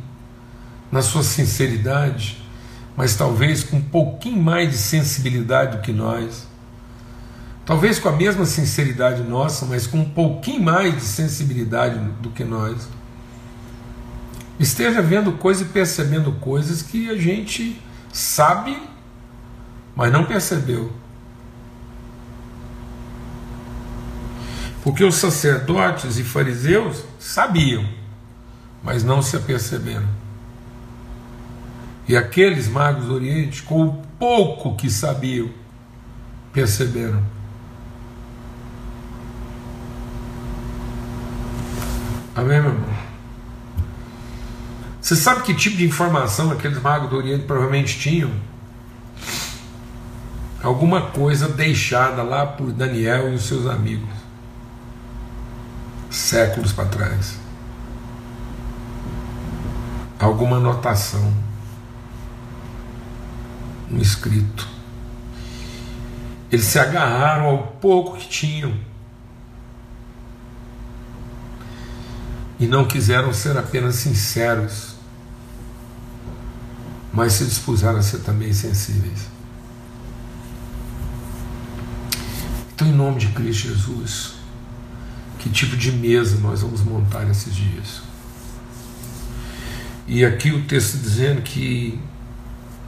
na 0.93 1.01
sua 1.01 1.23
sinceridade, 1.23 2.43
mas 2.97 3.17
talvez 3.17 3.64
com 3.64 3.77
um 3.77 3.83
pouquinho 3.83 4.43
mais 4.43 4.71
de 4.71 4.77
sensibilidade 4.77 5.77
do 5.77 5.83
que 5.83 5.93
nós. 5.93 6.47
Talvez 7.64 7.98
com 7.98 8.09
a 8.09 8.12
mesma 8.12 8.44
sinceridade 8.44 9.22
nossa, 9.22 9.64
mas 9.64 9.87
com 9.87 9.98
um 9.98 10.11
pouquinho 10.11 10.62
mais 10.62 10.94
de 10.94 11.00
sensibilidade 11.00 11.98
do 12.20 12.31
que 12.31 12.44
nós. 12.44 12.88
Esteja 14.61 15.00
vendo 15.00 15.33
coisas 15.33 15.66
e 15.66 15.70
percebendo 15.70 16.31
coisas 16.33 16.83
que 16.83 17.09
a 17.09 17.16
gente 17.16 17.81
sabe, 18.12 18.77
mas 19.96 20.12
não 20.12 20.27
percebeu. 20.27 20.92
Porque 24.83 25.03
os 25.03 25.14
sacerdotes 25.14 26.18
e 26.18 26.22
fariseus 26.22 27.03
sabiam, 27.18 27.88
mas 28.83 29.03
não 29.03 29.22
se 29.22 29.35
aperceberam. 29.35 30.07
E 32.07 32.14
aqueles 32.14 32.68
magos 32.68 33.07
do 33.07 33.14
Oriente, 33.14 33.62
com 33.62 33.87
o 33.87 34.03
pouco 34.18 34.77
que 34.77 34.90
sabiam, 34.90 35.48
perceberam. 36.53 37.34
Amém, 42.35 42.61
meu 42.61 42.70
irmão? 42.70 42.94
Você 45.01 45.14
sabe 45.14 45.42
que 45.42 45.55
tipo 45.55 45.77
de 45.77 45.85
informação 45.85 46.51
aqueles 46.51 46.81
magos 46.81 47.11
do 47.11 47.16
Oriente 47.16 47.44
provavelmente 47.44 47.99
tinham? 47.99 48.31
Alguma 50.62 51.11
coisa 51.11 51.47
deixada 51.47 52.23
lá 52.23 52.47
por 52.47 52.73
Daniel 52.73 53.31
e 53.31 53.35
os 53.35 53.44
seus 53.44 53.66
amigos 53.66 54.25
séculos 56.14 56.73
para 56.73 56.87
trás. 56.87 57.38
Alguma 60.18 60.57
anotação, 60.57 61.33
um 63.90 63.99
escrito. 63.99 64.66
Eles 66.51 66.64
se 66.64 66.79
agarraram 66.79 67.47
ao 67.47 67.59
pouco 67.59 68.16
que 68.16 68.29
tinham 68.29 68.75
e 72.64 72.66
não 72.66 72.87
quiseram 72.87 73.31
ser 73.31 73.59
apenas 73.59 73.96
sinceros, 73.96 74.94
mas 77.12 77.35
se 77.35 77.44
dispuseram 77.44 77.98
a 77.98 78.03
ser 78.03 78.20
também 78.20 78.55
sensíveis. 78.55 79.27
Então, 82.74 82.88
em 82.88 82.92
nome 82.92 83.20
de 83.20 83.29
Cristo 83.29 83.68
Jesus, 83.68 84.33
que 85.38 85.50
tipo 85.50 85.77
de 85.77 85.92
mesa 85.92 86.38
nós 86.38 86.62
vamos 86.62 86.81
montar 86.81 87.27
nesses 87.27 87.55
dias. 87.55 88.00
E 90.09 90.24
aqui 90.24 90.50
o 90.50 90.64
texto 90.64 90.96
dizendo 90.96 91.42
que 91.42 92.00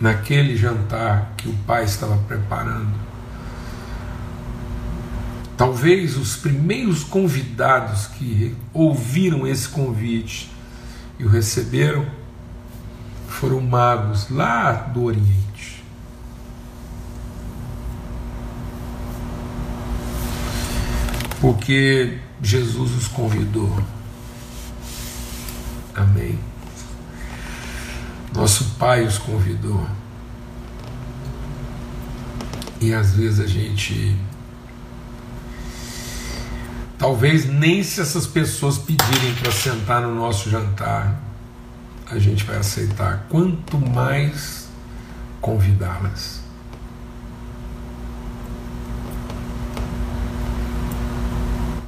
naquele 0.01 0.57
jantar 0.57 1.35
que 1.37 1.51
o 1.51 1.55
pai 1.67 1.85
estava 1.85 2.17
preparando, 2.17 2.95
talvez 5.57 6.17
os 6.17 6.37
primeiros 6.37 7.03
convidados 7.03 8.07
que 8.07 8.55
ouviram 8.73 9.47
esse 9.47 9.69
convite 9.69 10.51
e 11.19 11.25
o 11.25 11.29
receberam 11.29 12.07
foram 13.29 13.61
magos 13.61 14.31
lá 14.31 14.73
do 14.73 15.05
Oriente. 15.05 15.85
Porque 21.41 22.19
Jesus 22.43 22.93
os 22.93 23.09
convidou. 23.09 23.83
Amém. 25.95 26.39
Nosso 28.35 28.65
Pai 28.79 29.05
os 29.05 29.17
convidou. 29.19 29.87
E 32.81 32.93
às 32.93 33.15
vezes 33.15 33.41
a 33.41 33.47
gente. 33.47 34.17
Talvez 37.07 37.47
nem 37.47 37.85
se 37.85 38.01
essas 38.01 38.27
pessoas 38.27 38.79
pedirem 38.79 39.33
para 39.37 39.53
sentar 39.53 40.03
no 40.03 40.13
nosso 40.13 40.51
jantar, 40.51 41.23
a 42.11 42.19
gente 42.19 42.43
vai 42.43 42.57
aceitar. 42.57 43.27
Quanto 43.29 43.79
mais 43.79 44.67
convidá-las. 45.41 46.41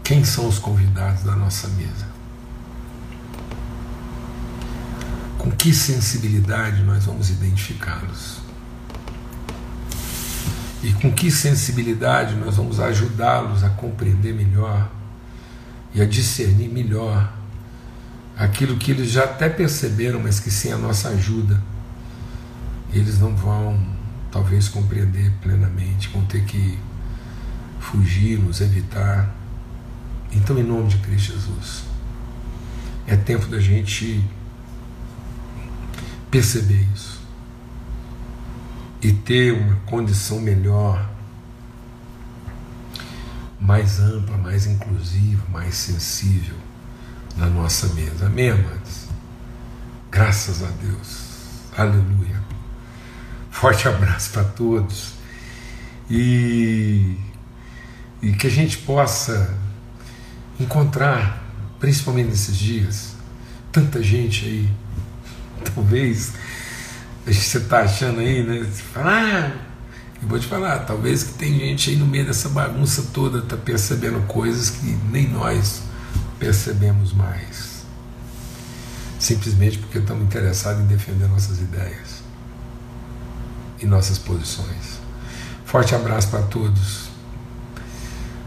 Quem 0.04 0.22
são 0.22 0.46
os 0.46 0.60
convidados 0.60 1.24
da 1.24 1.34
nossa 1.34 1.66
mesa? 1.66 2.06
Com 5.36 5.50
que 5.50 5.74
sensibilidade 5.74 6.84
nós 6.84 7.06
vamos 7.06 7.28
identificá-los? 7.28 8.38
E 10.80 10.92
com 10.92 11.10
que 11.10 11.28
sensibilidade 11.28 12.36
nós 12.36 12.56
vamos 12.56 12.78
ajudá-los 12.78 13.64
a 13.64 13.70
compreender 13.70 14.32
melhor 14.32 14.96
e 15.94 16.00
a 16.00 16.04
discernir 16.04 16.68
melhor 16.68 17.32
aquilo 18.36 18.76
que 18.76 18.90
eles 18.90 19.10
já 19.10 19.24
até 19.24 19.48
perceberam, 19.48 20.20
mas 20.20 20.38
que 20.38 20.50
sem 20.50 20.72
a 20.72 20.78
nossa 20.78 21.08
ajuda 21.08 21.60
eles 22.92 23.18
não 23.18 23.34
vão 23.34 23.78
talvez 24.30 24.68
compreender 24.68 25.32
plenamente, 25.42 26.08
vão 26.08 26.24
ter 26.24 26.44
que 26.44 26.78
fugirmos, 27.80 28.60
evitar. 28.60 29.34
Então, 30.32 30.58
em 30.58 30.62
nome 30.62 30.88
de 30.88 30.98
Cristo 30.98 31.32
Jesus, 31.32 31.84
é 33.06 33.16
tempo 33.16 33.46
da 33.46 33.58
gente 33.58 34.22
perceber 36.30 36.86
isso 36.94 37.18
e 39.00 39.12
ter 39.12 39.52
uma 39.52 39.76
condição 39.86 40.40
melhor, 40.40 41.08
mais 43.60 44.00
ampla, 44.00 44.36
mais 44.36 44.66
inclusiva, 44.66 45.42
mais 45.50 45.74
sensível 45.74 46.56
na 47.36 47.46
nossa 47.46 47.88
mesa. 47.94 48.26
Amém, 48.26 48.50
amados? 48.50 49.06
Graças 50.10 50.62
a 50.62 50.68
Deus. 50.82 51.26
Aleluia. 51.76 52.42
Forte 53.50 53.88
abraço 53.88 54.30
para 54.30 54.44
todos. 54.44 55.12
E, 56.10 57.16
e 58.22 58.32
que 58.32 58.46
a 58.46 58.50
gente 58.50 58.78
possa 58.78 59.54
encontrar, 60.58 61.42
principalmente 61.78 62.30
nesses 62.30 62.56
dias, 62.56 63.14
tanta 63.70 64.02
gente 64.02 64.44
aí. 64.46 64.70
Talvez 65.74 66.32
você 67.26 67.58
está 67.58 67.80
achando 67.80 68.20
aí, 68.20 68.42
né? 68.42 68.64
Fala, 68.92 69.10
ah, 69.10 69.67
eu 70.20 70.28
vou 70.28 70.38
te 70.38 70.46
falar, 70.46 70.80
talvez 70.80 71.22
que 71.22 71.34
tem 71.34 71.58
gente 71.58 71.90
aí 71.90 71.96
no 71.96 72.06
meio 72.06 72.26
dessa 72.26 72.48
bagunça 72.48 73.02
toda, 73.12 73.38
está 73.38 73.56
percebendo 73.56 74.20
coisas 74.26 74.70
que 74.70 74.86
nem 75.10 75.28
nós 75.28 75.82
percebemos 76.38 77.12
mais. 77.12 77.84
Simplesmente 79.18 79.78
porque 79.78 79.98
estamos 79.98 80.24
interessados 80.24 80.82
em 80.82 80.86
defender 80.86 81.28
nossas 81.28 81.58
ideias 81.58 82.22
e 83.80 83.86
nossas 83.86 84.18
posições. 84.18 85.00
Forte 85.64 85.94
abraço 85.94 86.28
para 86.28 86.42
todos. 86.42 87.08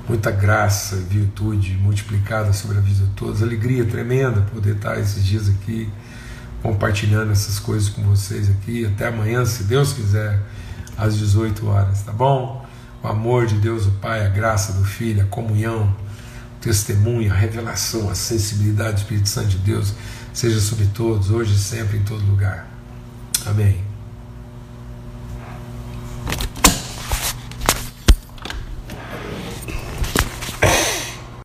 Muita 0.08 0.32
graça, 0.32 0.96
virtude 0.96 1.74
multiplicada 1.76 2.52
sobre 2.52 2.78
a 2.78 2.82
vida 2.82 3.06
de 3.06 3.12
todos. 3.12 3.42
Alegria 3.42 3.86
tremenda 3.86 4.42
poder 4.54 4.76
estar 4.76 5.00
esses 5.00 5.24
dias 5.24 5.48
aqui 5.48 5.90
compartilhando 6.62 7.32
essas 7.32 7.60
coisas 7.60 7.90
com 7.90 8.02
vocês 8.04 8.50
aqui. 8.50 8.86
Até 8.86 9.08
amanhã, 9.08 9.46
se 9.46 9.64
Deus 9.64 9.94
quiser, 9.94 10.40
às 10.98 11.18
18 11.18 11.68
horas, 11.68 12.02
tá 12.04 12.12
bom? 12.12 12.66
O 13.04 13.08
amor 13.08 13.48
de 13.48 13.56
Deus, 13.56 13.86
o 13.88 13.92
Pai, 13.94 14.26
a 14.26 14.30
graça 14.30 14.74
do 14.74 14.84
Filho, 14.84 15.24
a 15.24 15.26
comunhão, 15.26 15.94
o 16.58 16.62
testemunho, 16.62 17.32
a 17.32 17.36
revelação, 17.36 18.10
a 18.10 18.16
sensibilidade 18.16 18.94
do 18.94 18.98
Espírito 19.00 19.30
Santo 19.30 19.50
de 19.50 19.58
Deus 19.58 19.94
seja 20.34 20.60
sobre 20.60 20.86
todos, 20.94 21.32
hoje 21.32 21.54
e 21.54 21.58
sempre, 21.58 21.98
em 21.98 22.04
todo 22.04 22.24
lugar. 22.26 22.68
Amém. 23.46 23.91